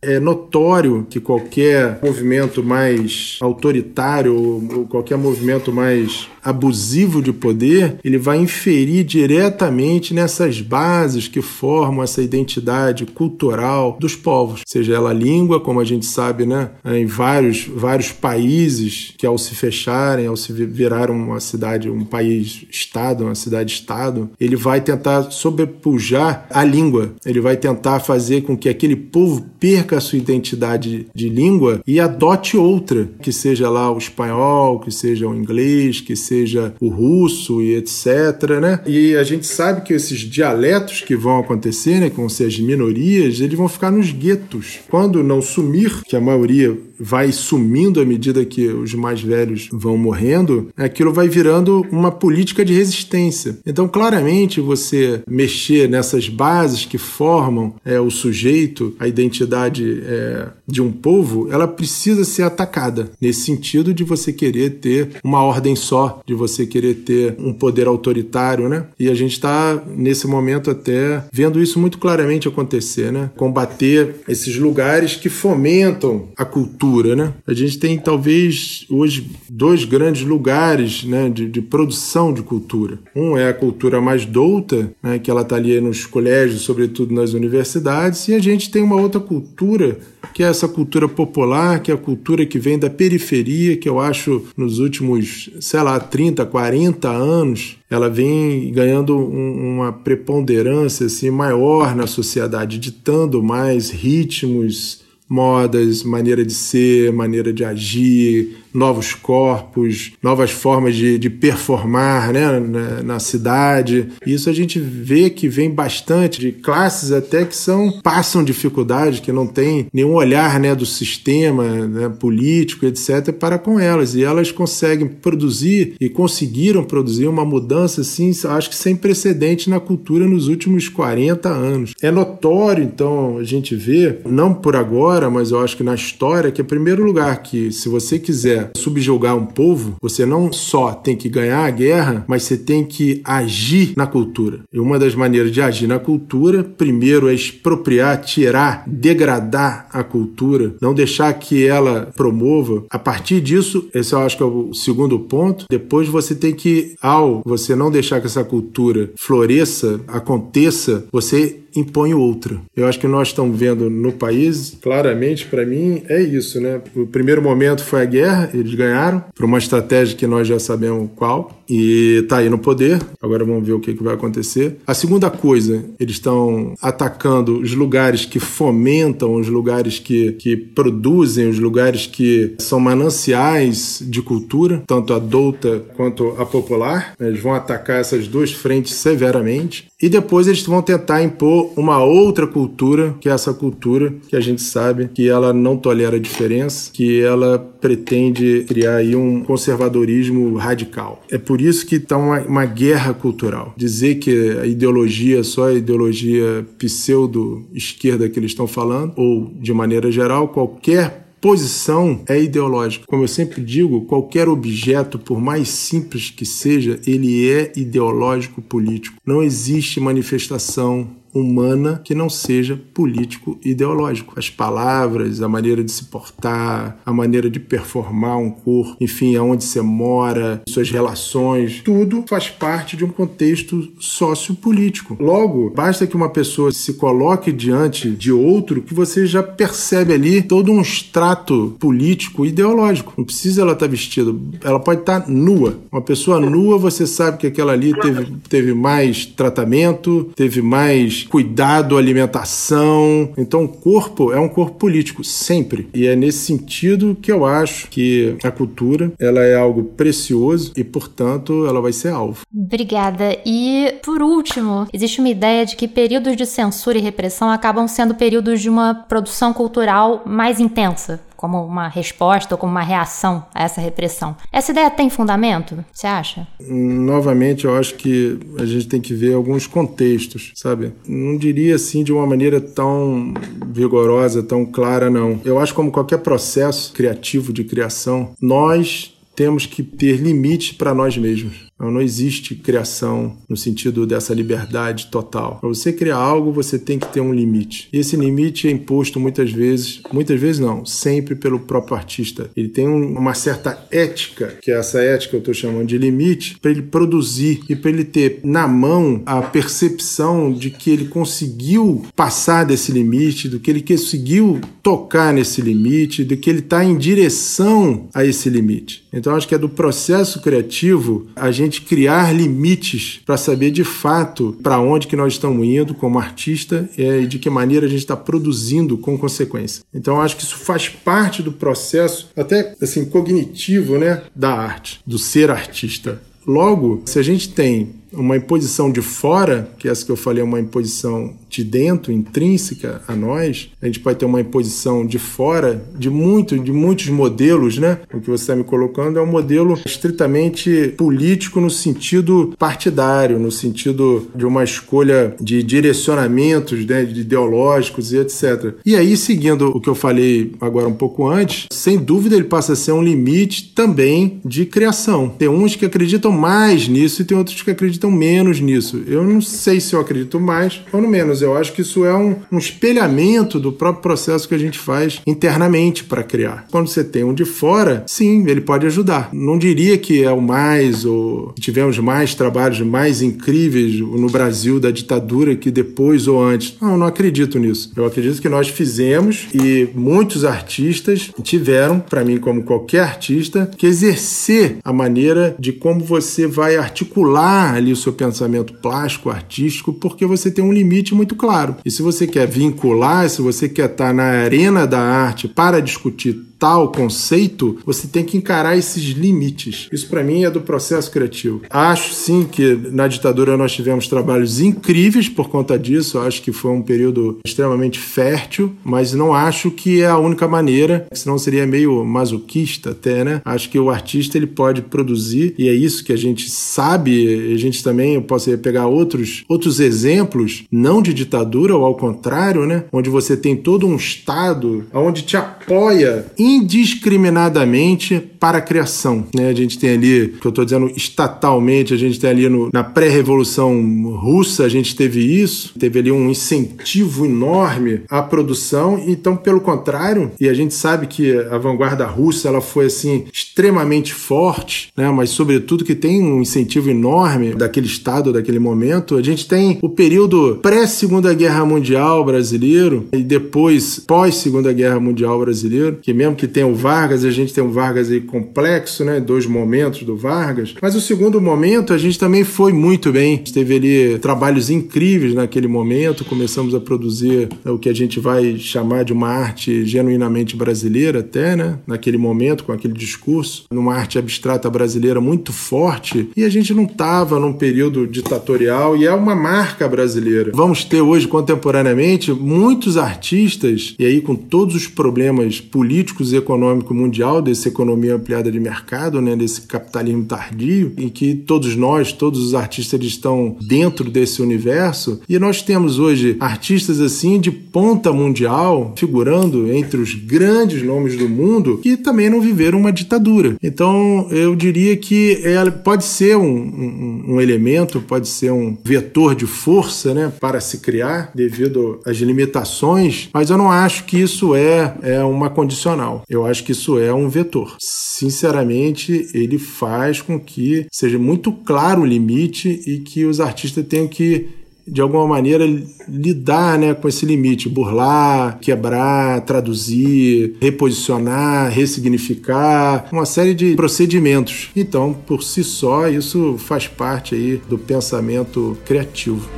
É 0.00 0.20
notório 0.20 1.06
que 1.10 1.18
qualquer 1.18 1.98
movimento 2.02 2.62
mais 2.62 3.38
autoritário 3.40 4.34
ou 4.34 4.86
qualquer 4.86 5.18
movimento 5.18 5.72
mais 5.72 6.28
abusivo 6.44 7.22
de 7.22 7.32
poder, 7.32 7.96
ele 8.04 8.18
vai 8.18 8.38
inferir 8.38 9.04
diretamente 9.32 10.12
nessas 10.12 10.60
bases 10.60 11.26
que 11.26 11.40
formam 11.40 12.04
essa 12.04 12.20
identidade 12.20 13.06
cultural 13.06 13.96
dos 13.98 14.14
povos, 14.14 14.60
seja 14.66 14.94
ela 14.94 15.08
a 15.08 15.14
língua, 15.14 15.58
como 15.58 15.80
a 15.80 15.84
gente 15.84 16.04
sabe, 16.04 16.44
né, 16.44 16.70
em 16.84 17.06
vários, 17.06 17.64
vários 17.66 18.12
países 18.12 19.14
que 19.16 19.26
ao 19.26 19.38
se 19.38 19.54
fecharem, 19.54 20.26
ao 20.26 20.36
se 20.36 20.52
virar 20.52 21.10
uma 21.10 21.40
cidade, 21.40 21.88
um 21.88 22.04
país-estado, 22.04 23.24
uma 23.24 23.34
cidade-estado, 23.34 24.30
ele 24.38 24.54
vai 24.54 24.82
tentar 24.82 25.30
sobrepujar 25.30 26.46
a 26.50 26.62
língua, 26.62 27.12
ele 27.24 27.40
vai 27.40 27.56
tentar 27.56 28.00
fazer 28.00 28.42
com 28.42 28.54
que 28.54 28.68
aquele 28.68 28.96
povo 28.96 29.46
perca 29.58 29.96
a 29.96 30.00
sua 30.00 30.18
identidade 30.18 31.06
de 31.14 31.28
língua 31.30 31.80
e 31.86 31.98
adote 31.98 32.56
outra, 32.56 33.08
que 33.22 33.32
seja 33.32 33.70
lá 33.70 33.90
o 33.90 33.96
espanhol, 33.96 34.78
que 34.80 34.90
seja 34.90 35.26
o 35.26 35.34
inglês, 35.34 36.02
que 36.02 36.16
seja 36.16 36.74
o 36.78 36.88
russo 36.88 37.62
e 37.62 37.76
etc, 37.76 38.60
né? 38.60 38.80
E 38.86 39.16
a 39.22 39.24
gente 39.24 39.46
sabe 39.46 39.82
que 39.82 39.94
esses 39.94 40.18
dialetos 40.18 41.00
que 41.00 41.16
vão 41.16 41.38
acontecer, 41.38 42.00
né, 42.00 42.10
que 42.10 42.16
vão 42.16 42.28
ser 42.28 42.46
as 42.46 42.58
minorias, 42.58 43.40
eles 43.40 43.56
vão 43.56 43.68
ficar 43.68 43.90
nos 43.90 44.10
guetos. 44.10 44.80
Quando 44.90 45.22
não 45.22 45.40
sumir, 45.40 46.02
que 46.02 46.16
a 46.16 46.20
maioria 46.20 46.76
vai 46.98 47.32
sumindo 47.32 48.00
à 48.00 48.04
medida 48.04 48.44
que 48.44 48.66
os 48.68 48.94
mais 48.94 49.20
velhos 49.20 49.68
vão 49.72 49.96
morrendo, 49.96 50.68
aquilo 50.76 51.12
vai 51.12 51.28
virando 51.28 51.84
uma 51.90 52.12
política 52.12 52.64
de 52.64 52.74
resistência. 52.74 53.58
Então, 53.66 53.88
claramente, 53.88 54.60
você 54.60 55.20
mexer 55.28 55.88
nessas 55.88 56.28
bases 56.28 56.84
que 56.84 56.98
formam 56.98 57.74
é, 57.84 58.00
o 58.00 58.10
sujeito, 58.10 58.94
a 59.00 59.08
identidade 59.08 60.02
é, 60.04 60.48
de 60.66 60.80
um 60.80 60.92
povo, 60.92 61.48
ela 61.50 61.66
precisa 61.66 62.24
ser 62.24 62.42
atacada, 62.44 63.10
nesse 63.20 63.42
sentido 63.42 63.92
de 63.92 64.04
você 64.04 64.32
querer 64.32 64.70
ter 64.70 65.08
uma 65.24 65.42
ordem 65.42 65.74
só, 65.74 66.20
de 66.24 66.34
você 66.34 66.66
querer 66.66 66.94
ter 66.94 67.34
um 67.38 67.52
poder 67.52 67.86
autoritário, 67.86 68.68
né? 68.68 68.86
E 69.02 69.10
a 69.10 69.14
gente 69.14 69.32
está, 69.32 69.82
nesse 69.96 70.28
momento, 70.28 70.70
até 70.70 71.24
vendo 71.32 71.60
isso 71.60 71.76
muito 71.76 71.98
claramente 71.98 72.46
acontecer, 72.46 73.10
né? 73.10 73.32
Combater 73.36 74.14
esses 74.28 74.56
lugares 74.56 75.16
que 75.16 75.28
fomentam 75.28 76.28
a 76.36 76.44
cultura 76.44 77.02
né? 77.16 77.32
A 77.46 77.52
gente 77.52 77.78
tem 77.78 77.98
talvez 77.98 78.86
hoje 78.88 79.30
dois 79.48 79.84
grandes 79.84 80.22
lugares 80.22 81.04
né, 81.04 81.28
de, 81.28 81.48
de 81.48 81.60
produção 81.60 82.32
de 82.32 82.42
cultura. 82.42 82.98
Um 83.14 83.36
é 83.36 83.48
a 83.48 83.54
cultura 83.54 84.00
mais 84.00 84.24
douta, 84.24 84.92
né, 85.02 85.18
que 85.18 85.30
ela 85.30 85.42
está 85.42 85.56
ali 85.56 85.80
nos 85.80 86.06
colégios, 86.06 86.62
sobretudo 86.62 87.14
nas 87.14 87.32
universidades, 87.32 88.28
e 88.28 88.34
a 88.34 88.38
gente 88.38 88.70
tem 88.70 88.82
uma 88.82 89.00
outra 89.00 89.20
cultura 89.20 89.98
que 90.34 90.42
é 90.42 90.46
essa 90.46 90.68
cultura 90.68 91.08
popular, 91.08 91.80
que 91.80 91.90
é 91.90 91.94
a 91.94 91.98
cultura 91.98 92.46
que 92.46 92.58
vem 92.58 92.78
da 92.78 92.88
periferia, 92.88 93.76
que 93.76 93.88
eu 93.88 93.98
acho 93.98 94.44
nos 94.56 94.78
últimos, 94.78 95.50
sei 95.60 95.80
lá, 95.82 95.98
30, 95.98 96.44
40 96.46 97.08
anos, 97.08 97.76
ela 97.90 98.08
vem 98.08 98.72
ganhando 98.72 99.16
um, 99.16 99.74
uma 99.74 99.92
preponderância 99.92 101.06
assim 101.06 101.30
maior 101.30 101.94
na 101.94 102.06
sociedade, 102.06 102.78
ditando 102.78 103.42
mais 103.42 103.90
ritmos, 103.90 105.02
modas, 105.28 106.02
maneira 106.02 106.44
de 106.44 106.52
ser, 106.52 107.12
maneira 107.12 107.52
de 107.52 107.64
agir, 107.64 108.61
novos 108.72 109.14
corpos, 109.14 110.12
novas 110.22 110.50
formas 110.50 110.94
de, 110.94 111.18
de 111.18 111.30
performar 111.30 112.32
né, 112.32 112.58
na, 112.60 113.02
na, 113.02 113.18
cidade. 113.18 114.08
Isso 114.26 114.48
a 114.48 114.52
gente 114.52 114.78
vê 114.78 115.30
que 115.30 115.48
vem 115.48 115.70
bastante 115.70 116.40
de 116.40 116.52
classes 116.52 117.12
até 117.12 117.44
que 117.44 117.56
são 117.56 118.00
passam 118.02 118.42
dificuldades, 118.42 119.20
que 119.20 119.32
não 119.32 119.46
tem 119.46 119.86
nenhum 119.92 120.14
olhar 120.14 120.58
né, 120.58 120.74
do 120.74 120.86
sistema 120.86 121.64
né, 121.86 122.08
político, 122.08 122.86
etc., 122.86 123.32
para 123.32 123.58
com 123.58 123.78
elas. 123.78 124.14
E 124.14 124.22
elas 124.22 124.50
conseguem 124.50 125.06
produzir 125.06 125.94
e 126.00 126.08
conseguiram 126.08 126.84
produzir 126.84 127.26
uma 127.26 127.44
mudança, 127.44 128.00
assim, 128.00 128.32
acho 128.48 128.70
que 128.70 128.76
sem 128.76 128.96
precedente 128.96 129.68
na 129.68 129.80
cultura 129.80 130.26
nos 130.26 130.48
últimos 130.48 130.88
40 130.88 131.48
anos. 131.48 131.94
É 132.00 132.10
notório, 132.10 132.84
então, 132.84 133.38
a 133.38 133.44
gente 133.44 133.74
vê, 133.74 134.18
não 134.26 134.54
por 134.54 134.76
agora, 134.76 135.30
mas 135.30 135.50
eu 135.50 135.60
acho 135.60 135.76
que 135.76 135.82
na 135.82 135.94
história, 135.94 136.50
que, 136.50 136.62
em 136.62 136.64
primeiro 136.64 137.04
lugar, 137.04 137.42
que 137.42 137.70
se 137.72 137.88
você 137.88 138.18
quiser 138.18 138.61
subjugar 138.76 139.36
um 139.36 139.46
povo, 139.46 139.96
você 140.00 140.26
não 140.26 140.52
só 140.52 140.92
tem 140.92 141.16
que 141.16 141.28
ganhar 141.28 141.64
a 141.64 141.70
guerra, 141.70 142.24
mas 142.26 142.42
você 142.42 142.56
tem 142.56 142.84
que 142.84 143.20
agir 143.24 143.92
na 143.96 144.06
cultura. 144.06 144.60
E 144.72 144.78
uma 144.78 144.98
das 144.98 145.14
maneiras 145.14 145.50
de 145.52 145.60
agir 145.60 145.86
na 145.86 145.98
cultura, 145.98 146.62
primeiro, 146.64 147.28
é 147.28 147.34
expropriar, 147.34 148.20
tirar, 148.20 148.84
degradar 148.86 149.88
a 149.92 150.02
cultura, 150.02 150.74
não 150.80 150.94
deixar 150.94 151.32
que 151.34 151.66
ela 151.66 152.10
promova. 152.16 152.84
A 152.90 152.98
partir 152.98 153.40
disso, 153.40 153.88
esse 153.94 154.12
eu 154.12 154.20
acho 154.20 154.36
que 154.36 154.42
é 154.42 154.46
o 154.46 154.74
segundo 154.74 155.18
ponto. 155.18 155.66
Depois 155.70 156.08
você 156.08 156.34
tem 156.34 156.52
que, 156.52 156.94
ao 157.00 157.42
você 157.44 157.74
não 157.74 157.90
deixar 157.90 158.20
que 158.20 158.26
essa 158.26 158.44
cultura 158.44 159.10
floresça, 159.16 160.00
aconteça, 160.08 161.06
você 161.10 161.61
impõe 161.74 162.14
outra. 162.14 162.56
Eu 162.76 162.86
acho 162.86 162.98
que 162.98 163.06
nós 163.06 163.28
estamos 163.28 163.58
vendo 163.58 163.88
no 163.88 164.12
país, 164.12 164.76
claramente, 164.80 165.46
para 165.46 165.64
mim, 165.64 166.02
é 166.08 166.20
isso, 166.20 166.60
né? 166.60 166.80
O 166.94 167.06
primeiro 167.06 167.42
momento 167.42 167.84
foi 167.84 168.02
a 168.02 168.04
guerra, 168.04 168.50
eles 168.52 168.74
ganharam, 168.74 169.24
por 169.34 169.44
uma 169.44 169.58
estratégia 169.58 170.16
que 170.16 170.26
nós 170.26 170.46
já 170.46 170.58
sabemos 170.58 171.10
qual, 171.16 171.61
e 171.72 172.20
está 172.22 172.38
aí 172.38 172.50
no 172.50 172.58
poder. 172.58 173.00
Agora 173.22 173.44
vamos 173.46 173.66
ver 173.66 173.72
o 173.72 173.80
que, 173.80 173.94
que 173.94 174.02
vai 174.02 174.14
acontecer. 174.14 174.76
A 174.86 174.92
segunda 174.92 175.30
coisa, 175.30 175.82
eles 175.98 176.16
estão 176.16 176.74
atacando 176.82 177.60
os 177.60 177.72
lugares 177.72 178.26
que 178.26 178.38
fomentam, 178.38 179.34
os 179.34 179.48
lugares 179.48 179.98
que, 179.98 180.32
que 180.32 180.54
produzem, 180.54 181.48
os 181.48 181.58
lugares 181.58 182.06
que 182.06 182.54
são 182.58 182.78
mananciais 182.78 184.02
de 184.06 184.20
cultura, 184.20 184.82
tanto 184.86 185.14
a 185.14 185.16
adulta 185.16 185.82
quanto 185.96 186.34
a 186.38 186.44
popular. 186.44 187.14
Eles 187.18 187.40
vão 187.40 187.54
atacar 187.54 188.00
essas 188.00 188.28
duas 188.28 188.52
frentes 188.52 188.92
severamente. 188.92 189.86
E 190.00 190.10
depois 190.10 190.46
eles 190.46 190.62
vão 190.62 190.82
tentar 190.82 191.22
impor 191.22 191.72
uma 191.76 192.04
outra 192.04 192.46
cultura, 192.46 193.14
que 193.18 193.28
é 193.28 193.32
essa 193.32 193.54
cultura 193.54 194.12
que 194.28 194.36
a 194.36 194.40
gente 194.40 194.60
sabe 194.60 195.08
que 195.14 195.28
ela 195.28 195.52
não 195.52 195.76
tolera 195.76 196.20
diferença, 196.20 196.90
que 196.92 197.22
ela 197.22 197.71
pretende 197.82 198.64
criar 198.68 198.96
aí 198.96 199.16
um 199.16 199.42
conservadorismo 199.42 200.54
radical. 200.56 201.20
É 201.28 201.36
por 201.36 201.60
isso 201.60 201.84
que 201.84 201.96
está 201.96 202.16
uma, 202.16 202.40
uma 202.42 202.64
guerra 202.64 203.12
cultural. 203.12 203.74
Dizer 203.76 204.14
que 204.14 204.56
a 204.62 204.64
ideologia 204.64 205.40
é 205.40 205.42
só 205.42 205.66
a 205.66 205.74
ideologia 205.74 206.64
pseudo-esquerda 206.78 208.28
que 208.28 208.38
eles 208.38 208.52
estão 208.52 208.68
falando, 208.68 209.12
ou 209.16 209.52
de 209.60 209.72
maneira 209.72 210.12
geral, 210.12 210.48
qualquer 210.48 211.22
posição 211.40 212.20
é 212.28 212.40
ideológica. 212.40 213.04
Como 213.08 213.24
eu 213.24 213.28
sempre 213.28 213.60
digo, 213.60 214.02
qualquer 214.02 214.48
objeto, 214.48 215.18
por 215.18 215.40
mais 215.40 215.68
simples 215.68 216.30
que 216.30 216.46
seja, 216.46 217.00
ele 217.04 217.50
é 217.50 217.72
ideológico 217.74 218.62
político. 218.62 219.16
Não 219.26 219.42
existe 219.42 219.98
manifestação 219.98 221.10
humana 221.34 222.00
que 222.04 222.14
não 222.14 222.28
seja 222.28 222.80
político 222.92 223.58
ideológico. 223.64 224.34
As 224.36 224.50
palavras, 224.50 225.42
a 225.42 225.48
maneira 225.48 225.82
de 225.82 225.90
se 225.90 226.04
portar, 226.04 226.98
a 227.04 227.12
maneira 227.12 227.48
de 227.50 227.58
performar 227.58 228.38
um 228.38 228.50
corpo, 228.50 228.96
enfim, 229.00 229.36
aonde 229.36 229.64
você 229.64 229.80
mora, 229.80 230.62
suas 230.68 230.90
relações, 230.90 231.80
tudo 231.84 232.24
faz 232.28 232.48
parte 232.48 232.96
de 232.96 233.04
um 233.04 233.08
contexto 233.08 233.88
sociopolítico. 233.98 235.16
Logo, 235.20 235.70
basta 235.70 236.06
que 236.06 236.16
uma 236.16 236.28
pessoa 236.28 236.72
se 236.72 236.94
coloque 236.94 237.52
diante 237.52 238.10
de 238.10 238.32
outro 238.32 238.82
que 238.82 238.94
você 238.94 239.26
já 239.26 239.42
percebe 239.42 240.12
ali 240.12 240.42
todo 240.42 240.70
um 240.70 240.80
extrato 240.80 241.76
político 241.78 242.44
ideológico. 242.44 243.14
Não 243.16 243.24
precisa 243.24 243.62
ela 243.62 243.72
estar 243.72 243.86
vestida, 243.86 244.34
ela 244.62 244.80
pode 244.80 245.00
estar 245.00 245.28
nua. 245.28 245.78
Uma 245.90 246.02
pessoa 246.02 246.40
nua, 246.40 246.78
você 246.78 247.06
sabe 247.06 247.38
que 247.38 247.46
aquela 247.46 247.72
ali 247.72 247.94
teve, 248.00 248.26
teve 248.48 248.74
mais 248.74 249.26
tratamento, 249.26 250.30
teve 250.34 250.60
mais 250.60 251.21
cuidado, 251.28 251.96
alimentação. 251.96 253.32
Então, 253.36 253.64
o 253.64 253.68
corpo 253.68 254.32
é 254.32 254.40
um 254.40 254.48
corpo 254.48 254.76
político, 254.76 255.24
sempre. 255.24 255.88
E 255.94 256.06
é 256.06 256.16
nesse 256.16 256.38
sentido 256.38 257.16
que 257.20 257.30
eu 257.30 257.44
acho 257.44 257.88
que 257.88 258.36
a 258.42 258.50
cultura 258.50 259.12
ela 259.18 259.40
é 259.40 259.56
algo 259.56 259.84
precioso 259.84 260.72
e, 260.76 260.84
portanto, 260.84 261.66
ela 261.66 261.80
vai 261.80 261.92
ser 261.92 262.08
alvo. 262.08 262.42
Obrigada. 262.54 263.36
E, 263.44 263.94
por 264.04 264.22
último, 264.22 264.86
existe 264.92 265.20
uma 265.20 265.28
ideia 265.28 265.64
de 265.66 265.76
que 265.76 265.88
períodos 265.88 266.36
de 266.36 266.46
censura 266.46 266.98
e 266.98 267.00
repressão 267.00 267.50
acabam 267.50 267.86
sendo 267.86 268.14
períodos 268.14 268.60
de 268.60 268.68
uma 268.68 268.94
produção 268.94 269.52
cultural 269.52 270.22
mais 270.26 270.60
intensa 270.60 271.20
como 271.42 271.66
uma 271.66 271.88
resposta 271.88 272.54
ou 272.54 272.58
como 272.58 272.70
uma 272.70 272.84
reação 272.84 273.44
a 273.52 273.64
essa 273.64 273.80
repressão. 273.80 274.36
Essa 274.52 274.70
ideia 274.70 274.88
tem 274.88 275.10
fundamento, 275.10 275.84
você 275.92 276.06
acha? 276.06 276.46
Novamente, 276.60 277.64
eu 277.64 277.76
acho 277.76 277.96
que 277.96 278.38
a 278.60 278.64
gente 278.64 278.86
tem 278.86 279.00
que 279.00 279.12
ver 279.12 279.34
alguns 279.34 279.66
contextos, 279.66 280.52
sabe? 280.54 280.92
Não 281.04 281.36
diria 281.36 281.74
assim 281.74 282.04
de 282.04 282.12
uma 282.12 282.24
maneira 282.24 282.60
tão 282.60 283.34
vigorosa, 283.66 284.40
tão 284.40 284.64
clara, 284.64 285.10
não. 285.10 285.40
Eu 285.44 285.58
acho 285.58 285.74
como 285.74 285.90
qualquer 285.90 286.18
processo 286.18 286.92
criativo 286.92 287.52
de 287.52 287.64
criação, 287.64 288.34
nós 288.40 289.12
temos 289.34 289.66
que 289.66 289.82
ter 289.82 290.18
limites 290.18 290.70
para 290.70 290.94
nós 290.94 291.16
mesmos. 291.18 291.71
Não 291.90 292.00
existe 292.00 292.54
criação 292.54 293.36
no 293.48 293.56
sentido 293.56 294.06
dessa 294.06 294.34
liberdade 294.34 295.06
total. 295.06 295.58
Para 295.60 295.68
você 295.68 295.92
criar 295.92 296.16
algo, 296.16 296.52
você 296.52 296.78
tem 296.78 296.98
que 296.98 297.06
ter 297.06 297.20
um 297.20 297.32
limite. 297.32 297.88
E 297.92 297.98
esse 297.98 298.16
limite 298.16 298.68
é 298.68 298.70
imposto 298.70 299.18
muitas 299.18 299.50
vezes, 299.50 300.00
muitas 300.12 300.40
vezes 300.40 300.60
não, 300.60 300.84
sempre 300.84 301.34
pelo 301.34 301.60
próprio 301.60 301.96
artista. 301.96 302.50
Ele 302.56 302.68
tem 302.68 302.86
uma 302.86 303.34
certa 303.34 303.86
ética, 303.90 304.58
que 304.60 304.70
é 304.70 304.78
essa 304.78 305.00
ética 305.00 305.36
eu 305.36 305.38
estou 305.38 305.54
chamando 305.54 305.86
de 305.86 305.98
limite, 305.98 306.58
para 306.60 306.70
ele 306.70 306.82
produzir 306.82 307.60
e 307.68 307.76
para 307.76 307.90
ele 307.90 308.04
ter 308.04 308.40
na 308.44 308.66
mão 308.66 309.22
a 309.26 309.40
percepção 309.42 310.52
de 310.52 310.70
que 310.70 310.90
ele 310.90 311.06
conseguiu 311.06 312.02
passar 312.14 312.64
desse 312.64 312.92
limite, 312.92 313.48
do 313.48 313.60
que 313.60 313.70
ele 313.70 313.82
conseguiu 313.82 314.60
tocar 314.82 315.32
nesse 315.32 315.60
limite, 315.60 316.24
do 316.24 316.36
que 316.36 316.50
ele 316.50 316.58
está 316.58 316.84
em 316.84 316.96
direção 316.96 318.08
a 318.14 318.24
esse 318.24 318.48
limite. 318.48 319.04
Então 319.12 319.34
acho 319.34 319.46
que 319.46 319.54
é 319.54 319.58
do 319.58 319.68
processo 319.68 320.40
criativo 320.40 321.26
a 321.36 321.50
gente 321.50 321.71
gente 321.72 321.82
criar 321.82 322.34
limites 322.34 323.20
para 323.24 323.36
saber 323.36 323.70
de 323.70 323.82
fato 323.82 324.56
para 324.62 324.78
onde 324.78 325.06
que 325.06 325.16
nós 325.16 325.32
estamos 325.32 325.66
indo 325.66 325.94
como 325.94 326.18
artista 326.18 326.88
e 326.96 327.26
de 327.26 327.38
que 327.38 327.48
maneira 327.48 327.86
a 327.86 327.88
gente 327.88 328.00
está 328.00 328.16
produzindo 328.16 328.98
com 328.98 329.16
consequência. 329.16 329.82
Então 329.92 330.20
acho 330.20 330.36
que 330.36 330.42
isso 330.42 330.56
faz 330.56 330.88
parte 330.88 331.42
do 331.42 331.52
processo 331.52 332.30
até 332.36 332.74
assim 332.80 333.06
cognitivo, 333.06 333.98
né, 333.98 334.22
da 334.36 334.52
arte, 334.52 335.00
do 335.06 335.18
ser 335.18 335.50
artista. 335.50 336.20
Logo, 336.46 337.02
se 337.06 337.18
a 337.18 337.22
gente 337.22 337.48
tem 337.50 338.01
uma 338.12 338.36
imposição 338.36 338.90
de 338.90 339.00
fora, 339.00 339.68
que 339.78 339.88
essa 339.88 340.04
que 340.04 340.12
eu 340.12 340.16
falei 340.16 340.42
é 340.42 340.44
uma 340.44 340.60
imposição 340.60 341.34
de 341.48 341.62
dentro, 341.62 342.12
intrínseca 342.12 343.02
a 343.06 343.14
nós, 343.14 343.70
a 343.80 343.86
gente 343.86 344.00
pode 344.00 344.18
ter 344.18 344.24
uma 344.24 344.40
imposição 344.40 345.06
de 345.06 345.18
fora 345.18 345.82
de 345.98 346.08
muito, 346.08 346.58
de 346.58 346.72
muitos 346.72 347.08
modelos, 347.08 347.78
né? 347.78 347.98
O 348.12 348.20
que 348.20 348.30
você 348.30 348.44
está 348.44 348.56
me 348.56 348.64
colocando 348.64 349.18
é 349.18 349.22
um 349.22 349.26
modelo 349.26 349.78
estritamente 349.84 350.94
político 350.96 351.60
no 351.60 351.70
sentido 351.70 352.54
partidário, 352.58 353.38
no 353.38 353.50
sentido 353.50 354.26
de 354.34 354.46
uma 354.46 354.64
escolha 354.64 355.34
de 355.40 355.62
direcionamentos, 355.62 356.86
né, 356.86 357.04
de 357.04 357.20
ideológicos 357.20 358.12
e 358.12 358.18
etc. 358.18 358.74
E 358.84 358.96
aí, 358.96 359.16
seguindo 359.16 359.68
o 359.68 359.80
que 359.80 359.88
eu 359.88 359.94
falei 359.94 360.52
agora 360.60 360.88
um 360.88 360.94
pouco 360.94 361.26
antes, 361.28 361.66
sem 361.70 361.98
dúvida 361.98 362.34
ele 362.34 362.44
passa 362.44 362.72
a 362.72 362.76
ser 362.76 362.92
um 362.92 363.02
limite 363.02 363.72
também 363.74 364.40
de 364.44 364.64
criação. 364.64 365.28
Tem 365.28 365.48
uns 365.48 365.76
que 365.76 365.84
acreditam 365.84 366.32
mais 366.32 366.88
nisso 366.88 367.20
e 367.20 367.24
tem 367.24 367.36
outros 367.36 367.60
que 367.60 367.70
acreditam 367.70 368.01
acreditam 368.02 368.10
menos 368.10 368.60
nisso. 368.60 369.02
Eu 369.06 369.22
não 369.22 369.40
sei 369.40 369.80
se 369.80 369.94
eu 369.94 370.00
acredito 370.00 370.40
mais 370.40 370.80
ou 370.92 371.00
no 371.00 371.08
menos. 371.08 371.42
Eu 371.42 371.56
acho 371.56 371.72
que 371.72 371.82
isso 371.82 372.04
é 372.04 372.14
um, 372.14 372.36
um 372.50 372.58
espelhamento 372.58 373.60
do 373.60 373.72
próprio 373.72 374.02
processo 374.02 374.48
que 374.48 374.54
a 374.54 374.58
gente 374.58 374.78
faz 374.78 375.20
internamente 375.26 376.04
para 376.04 376.22
criar. 376.22 376.66
Quando 376.70 376.88
você 376.88 377.04
tem 377.04 377.24
um 377.24 377.34
de 377.34 377.44
fora, 377.44 378.04
sim, 378.06 378.44
ele 378.48 378.60
pode 378.60 378.86
ajudar. 378.86 379.30
Não 379.32 379.58
diria 379.58 379.96
que 379.98 380.24
é 380.24 380.30
o 380.30 380.40
mais, 380.40 381.04
ou 381.04 381.54
tivemos 381.58 381.98
mais 381.98 382.34
trabalhos 382.34 382.80
mais 382.80 383.22
incríveis 383.22 384.00
no 384.00 384.28
Brasil 384.28 384.80
da 384.80 384.90
ditadura 384.90 385.54
que 385.54 385.70
depois 385.70 386.26
ou 386.26 386.42
antes. 386.42 386.76
Não, 386.80 386.96
não 386.96 387.06
acredito 387.06 387.58
nisso. 387.58 387.92
Eu 387.96 388.06
acredito 388.06 388.40
que 388.40 388.48
nós 388.48 388.68
fizemos 388.68 389.48
e 389.54 389.88
muitos 389.94 390.44
artistas 390.44 391.30
tiveram, 391.42 392.00
para 392.00 392.24
mim, 392.24 392.38
como 392.38 392.62
qualquer 392.62 393.00
artista, 393.00 393.70
que 393.76 393.86
exercer 393.86 394.78
a 394.84 394.92
maneira 394.92 395.54
de 395.58 395.72
como 395.72 396.00
você 396.00 396.46
vai 396.46 396.76
articular 396.76 397.74
ali 397.74 397.91
o 397.92 397.96
seu 397.96 398.12
pensamento 398.12 398.74
plástico, 398.74 399.30
artístico, 399.30 399.92
porque 399.92 400.26
você 400.26 400.50
tem 400.50 400.64
um 400.64 400.72
limite 400.72 401.14
muito 401.14 401.34
claro. 401.34 401.76
E 401.84 401.90
se 401.90 402.02
você 402.02 402.26
quer 402.26 402.46
vincular, 402.46 403.28
se 403.28 403.42
você 403.42 403.68
quer 403.68 403.90
estar 403.90 404.12
na 404.12 404.24
arena 404.24 404.86
da 404.86 405.00
arte 405.00 405.48
para 405.48 405.80
discutir 405.80 406.51
tal 406.62 406.92
conceito, 406.92 407.78
você 407.84 408.06
tem 408.06 408.22
que 408.22 408.36
encarar 408.36 408.78
esses 408.78 409.02
limites. 409.02 409.88
Isso 409.90 410.08
para 410.08 410.22
mim 410.22 410.44
é 410.44 410.50
do 410.50 410.60
processo 410.60 411.10
criativo. 411.10 411.62
Acho 411.68 412.14
sim 412.14 412.46
que 412.48 412.78
na 412.92 413.08
ditadura 413.08 413.56
nós 413.56 413.72
tivemos 413.72 414.06
trabalhos 414.06 414.60
incríveis 414.60 415.28
por 415.28 415.48
conta 415.48 415.76
disso. 415.76 416.20
Acho 416.20 416.40
que 416.40 416.52
foi 416.52 416.70
um 416.70 416.80
período 416.80 417.40
extremamente 417.44 417.98
fértil, 417.98 418.72
mas 418.84 419.12
não 419.12 419.34
acho 419.34 419.72
que 419.72 420.02
é 420.02 420.06
a 420.06 420.18
única 420.18 420.46
maneira, 420.46 421.08
senão 421.12 421.36
seria 421.36 421.66
meio 421.66 422.04
masoquista 422.04 422.90
até, 422.90 423.24
né? 423.24 423.42
Acho 423.44 423.68
que 423.68 423.78
o 423.80 423.90
artista 423.90 424.38
ele 424.38 424.46
pode 424.46 424.82
produzir 424.82 425.56
e 425.58 425.68
é 425.68 425.74
isso 425.74 426.04
que 426.04 426.12
a 426.12 426.16
gente 426.16 426.48
sabe. 426.48 427.52
A 427.52 427.58
gente 427.58 427.82
também 427.82 428.14
eu 428.14 428.22
posso 428.22 428.56
pegar 428.58 428.86
outros 428.86 429.42
outros 429.48 429.80
exemplos, 429.80 430.62
não 430.70 431.02
de 431.02 431.12
ditadura 431.12 431.74
ou 431.74 431.84
ao 431.84 431.96
contrário, 431.96 432.66
né? 432.66 432.84
Onde 432.92 433.10
você 433.10 433.36
tem 433.36 433.56
todo 433.56 433.84
um 433.84 433.96
estado 433.96 434.84
onde 434.94 435.22
te 435.22 435.36
apoia 435.36 436.26
indiscriminadamente 436.56 438.22
para 438.38 438.58
a 438.58 438.60
criação. 438.60 439.24
Né? 439.34 439.48
A 439.48 439.54
gente 439.54 439.78
tem 439.78 439.90
ali, 439.90 440.34
que 440.40 440.46
eu 440.46 440.50
estou 440.50 440.64
dizendo 440.64 440.90
estatalmente, 440.96 441.94
a 441.94 441.96
gente 441.96 442.18
tem 442.18 442.30
ali 442.30 442.48
no, 442.48 442.70
na 442.72 442.82
pré-revolução 442.82 443.72
russa, 444.16 444.64
a 444.64 444.68
gente 444.68 444.96
teve 444.96 445.20
isso, 445.20 445.72
teve 445.78 445.98
ali 445.98 446.12
um 446.12 446.30
incentivo 446.30 447.24
enorme 447.24 448.02
à 448.08 448.22
produção. 448.22 449.02
Então, 449.06 449.36
pelo 449.36 449.60
contrário, 449.60 450.32
e 450.40 450.48
a 450.48 450.54
gente 450.54 450.74
sabe 450.74 451.06
que 451.06 451.32
a 451.32 451.58
vanguarda 451.58 452.06
russa 452.06 452.48
ela 452.48 452.60
foi 452.60 452.86
assim 452.86 453.24
extremamente 453.32 454.12
forte, 454.12 454.92
né? 454.96 455.10
mas 455.10 455.30
sobretudo 455.30 455.84
que 455.84 455.94
tem 455.94 456.22
um 456.22 456.40
incentivo 456.40 456.90
enorme 456.90 457.54
daquele 457.54 457.86
estado, 457.86 458.32
daquele 458.32 458.58
momento. 458.58 459.16
A 459.16 459.22
gente 459.22 459.46
tem 459.46 459.78
o 459.82 459.88
período 459.88 460.58
pré-segunda 460.62 461.32
guerra 461.32 461.64
mundial 461.64 462.24
brasileiro 462.24 463.06
e 463.12 463.22
depois 463.22 464.00
pós-segunda 464.00 464.72
guerra 464.72 464.98
mundial 464.98 465.38
brasileiro, 465.38 465.98
que 466.02 466.12
mesmo 466.12 466.36
que 466.36 466.41
tem 466.46 466.64
o 466.64 466.74
Vargas, 466.74 467.24
a 467.24 467.30
gente 467.30 467.52
tem 467.52 467.62
um 467.62 467.70
Vargas 467.70 468.10
aí 468.10 468.20
complexo, 468.20 469.04
né? 469.04 469.20
Dois 469.20 469.46
momentos 469.46 470.02
do 470.02 470.16
Vargas. 470.16 470.74
Mas 470.80 470.94
o 470.94 471.00
segundo 471.00 471.40
momento, 471.40 471.92
a 471.92 471.98
gente 471.98 472.18
também 472.18 472.44
foi 472.44 472.72
muito 472.72 473.12
bem. 473.12 473.34
A 473.34 473.36
gente 473.36 473.52
teve 473.52 473.76
ali 473.76 474.18
trabalhos 474.18 474.70
incríveis 474.70 475.34
naquele 475.34 475.68
momento. 475.68 476.24
Começamos 476.24 476.74
a 476.74 476.80
produzir 476.80 477.48
o 477.64 477.78
que 477.78 477.88
a 477.88 477.94
gente 477.94 478.20
vai 478.20 478.58
chamar 478.58 479.04
de 479.04 479.12
uma 479.12 479.28
arte 479.28 479.84
genuinamente 479.84 480.56
brasileira, 480.56 481.20
até, 481.20 481.56
né? 481.56 481.78
Naquele 481.86 482.18
momento, 482.18 482.64
com 482.64 482.72
aquele 482.72 482.94
discurso, 482.94 483.64
numa 483.70 483.94
arte 483.94 484.18
abstrata 484.18 484.68
brasileira 484.70 485.20
muito 485.20 485.52
forte. 485.52 486.30
E 486.36 486.44
a 486.44 486.48
gente 486.48 486.74
não 486.74 486.84
estava 486.84 487.38
num 487.40 487.52
período 487.52 488.06
ditatorial 488.06 488.96
e 488.96 489.06
é 489.06 489.12
uma 489.12 489.34
marca 489.34 489.88
brasileira. 489.88 490.52
Vamos 490.54 490.84
ter 490.84 491.00
hoje, 491.00 491.26
contemporaneamente, 491.26 492.32
muitos 492.32 492.96
artistas, 492.96 493.94
e 493.98 494.04
aí 494.04 494.20
com 494.20 494.34
todos 494.34 494.74
os 494.74 494.86
problemas 494.86 495.60
políticos 495.60 496.21
e 496.30 496.36
econômico 496.36 496.94
mundial, 496.94 497.40
dessa 497.40 497.68
economia 497.68 498.14
ampliada 498.14 498.52
de 498.52 498.60
mercado, 498.60 499.20
né, 499.20 499.34
desse 499.34 499.62
capitalismo 499.62 500.24
tardio, 500.24 500.92
em 500.96 501.08
que 501.08 501.34
todos 501.34 501.74
nós, 501.74 502.12
todos 502.12 502.46
os 502.46 502.54
artistas 502.54 503.02
estão 503.02 503.56
dentro 503.60 504.10
desse 504.10 504.42
universo, 504.42 505.20
e 505.28 505.38
nós 505.38 505.62
temos 505.62 505.98
hoje 505.98 506.36
artistas 506.38 507.00
assim 507.00 507.40
de 507.40 507.50
ponta 507.50 508.12
mundial, 508.12 508.92
figurando 508.96 509.72
entre 509.72 510.00
os 510.00 510.14
grandes 510.14 510.82
nomes 510.82 511.16
do 511.16 511.28
mundo, 511.28 511.78
que 511.78 511.96
também 511.96 512.28
não 512.28 512.40
viveram 512.40 512.78
uma 512.78 512.92
ditadura. 512.92 513.56
Então, 513.62 514.28
eu 514.30 514.54
diria 514.54 514.96
que 514.96 515.40
ela 515.42 515.70
pode 515.70 516.04
ser 516.04 516.36
um, 516.36 516.44
um, 516.44 517.24
um 517.34 517.40
elemento, 517.40 518.00
pode 518.00 518.28
ser 518.28 518.52
um 518.52 518.76
vetor 518.84 519.34
de 519.34 519.46
força 519.46 520.12
né, 520.12 520.32
para 520.38 520.60
se 520.60 520.78
criar, 520.78 521.30
devido 521.34 522.00
às 522.04 522.18
limitações, 522.18 523.30
mas 523.32 523.50
eu 523.50 523.56
não 523.56 523.70
acho 523.70 524.04
que 524.04 524.18
isso 524.18 524.54
é, 524.54 524.94
é 525.02 525.22
uma 525.22 525.48
condicional. 525.48 526.11
Eu 526.28 526.44
acho 526.44 526.64
que 526.64 526.72
isso 526.72 526.98
é 526.98 527.12
um 527.12 527.28
vetor. 527.28 527.76
Sinceramente, 527.78 529.28
ele 529.32 529.58
faz 529.58 530.20
com 530.20 530.38
que 530.38 530.86
seja 530.92 531.18
muito 531.18 531.52
claro 531.52 532.02
o 532.02 532.06
limite 532.06 532.68
e 532.86 532.98
que 532.98 533.24
os 533.24 533.40
artistas 533.40 533.86
tenham 533.86 534.08
que 534.08 534.48
de 534.86 535.00
alguma 535.00 535.26
maneira 535.26 535.64
lidar 536.08 536.78
né, 536.78 536.94
com 536.94 537.08
esse 537.08 537.24
limite, 537.24 537.68
burlar, 537.68 538.58
quebrar, 538.60 539.40
traduzir, 539.42 540.56
reposicionar, 540.60 541.70
ressignificar, 541.70 543.08
uma 543.12 543.26
série 543.26 543.54
de 543.54 543.74
procedimentos. 543.74 544.70
Então, 544.74 545.14
por 545.14 545.42
si 545.42 545.62
só, 545.62 546.08
isso 546.08 546.56
faz 546.58 546.88
parte 546.88 547.34
aí 547.34 547.60
do 547.68 547.78
pensamento 547.78 548.76
criativo. 548.84 549.48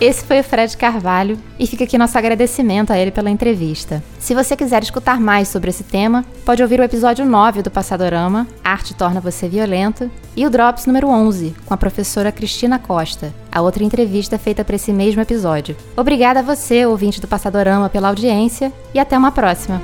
Esse 0.00 0.24
foi 0.24 0.40
o 0.40 0.44
Fred 0.44 0.74
Carvalho 0.78 1.38
e 1.58 1.66
fica 1.66 1.84
aqui 1.84 1.98
nosso 1.98 2.16
agradecimento 2.16 2.90
a 2.90 2.98
ele 2.98 3.10
pela 3.10 3.28
entrevista. 3.28 4.02
Se 4.18 4.34
você 4.34 4.56
quiser 4.56 4.82
escutar 4.82 5.20
mais 5.20 5.48
sobre 5.48 5.68
esse 5.68 5.84
tema, 5.84 6.24
pode 6.42 6.62
ouvir 6.62 6.80
o 6.80 6.82
episódio 6.82 7.26
9 7.26 7.60
do 7.60 7.70
Passadorama, 7.70 8.48
Arte 8.64 8.94
Torna 8.94 9.20
Você 9.20 9.46
Violento, 9.46 10.10
e 10.34 10.46
o 10.46 10.50
Drops 10.50 10.86
número 10.86 11.06
11, 11.06 11.54
com 11.66 11.74
a 11.74 11.76
professora 11.76 12.32
Cristina 12.32 12.78
Costa, 12.78 13.30
a 13.52 13.60
outra 13.60 13.84
entrevista 13.84 14.38
feita 14.38 14.64
para 14.64 14.76
esse 14.76 14.90
mesmo 14.90 15.20
episódio. 15.20 15.76
Obrigada 15.94 16.40
a 16.40 16.42
você, 16.42 16.86
ouvinte 16.86 17.20
do 17.20 17.28
Passadorama, 17.28 17.90
pela 17.90 18.08
audiência 18.08 18.72
e 18.94 18.98
até 18.98 19.18
uma 19.18 19.30
próxima. 19.30 19.82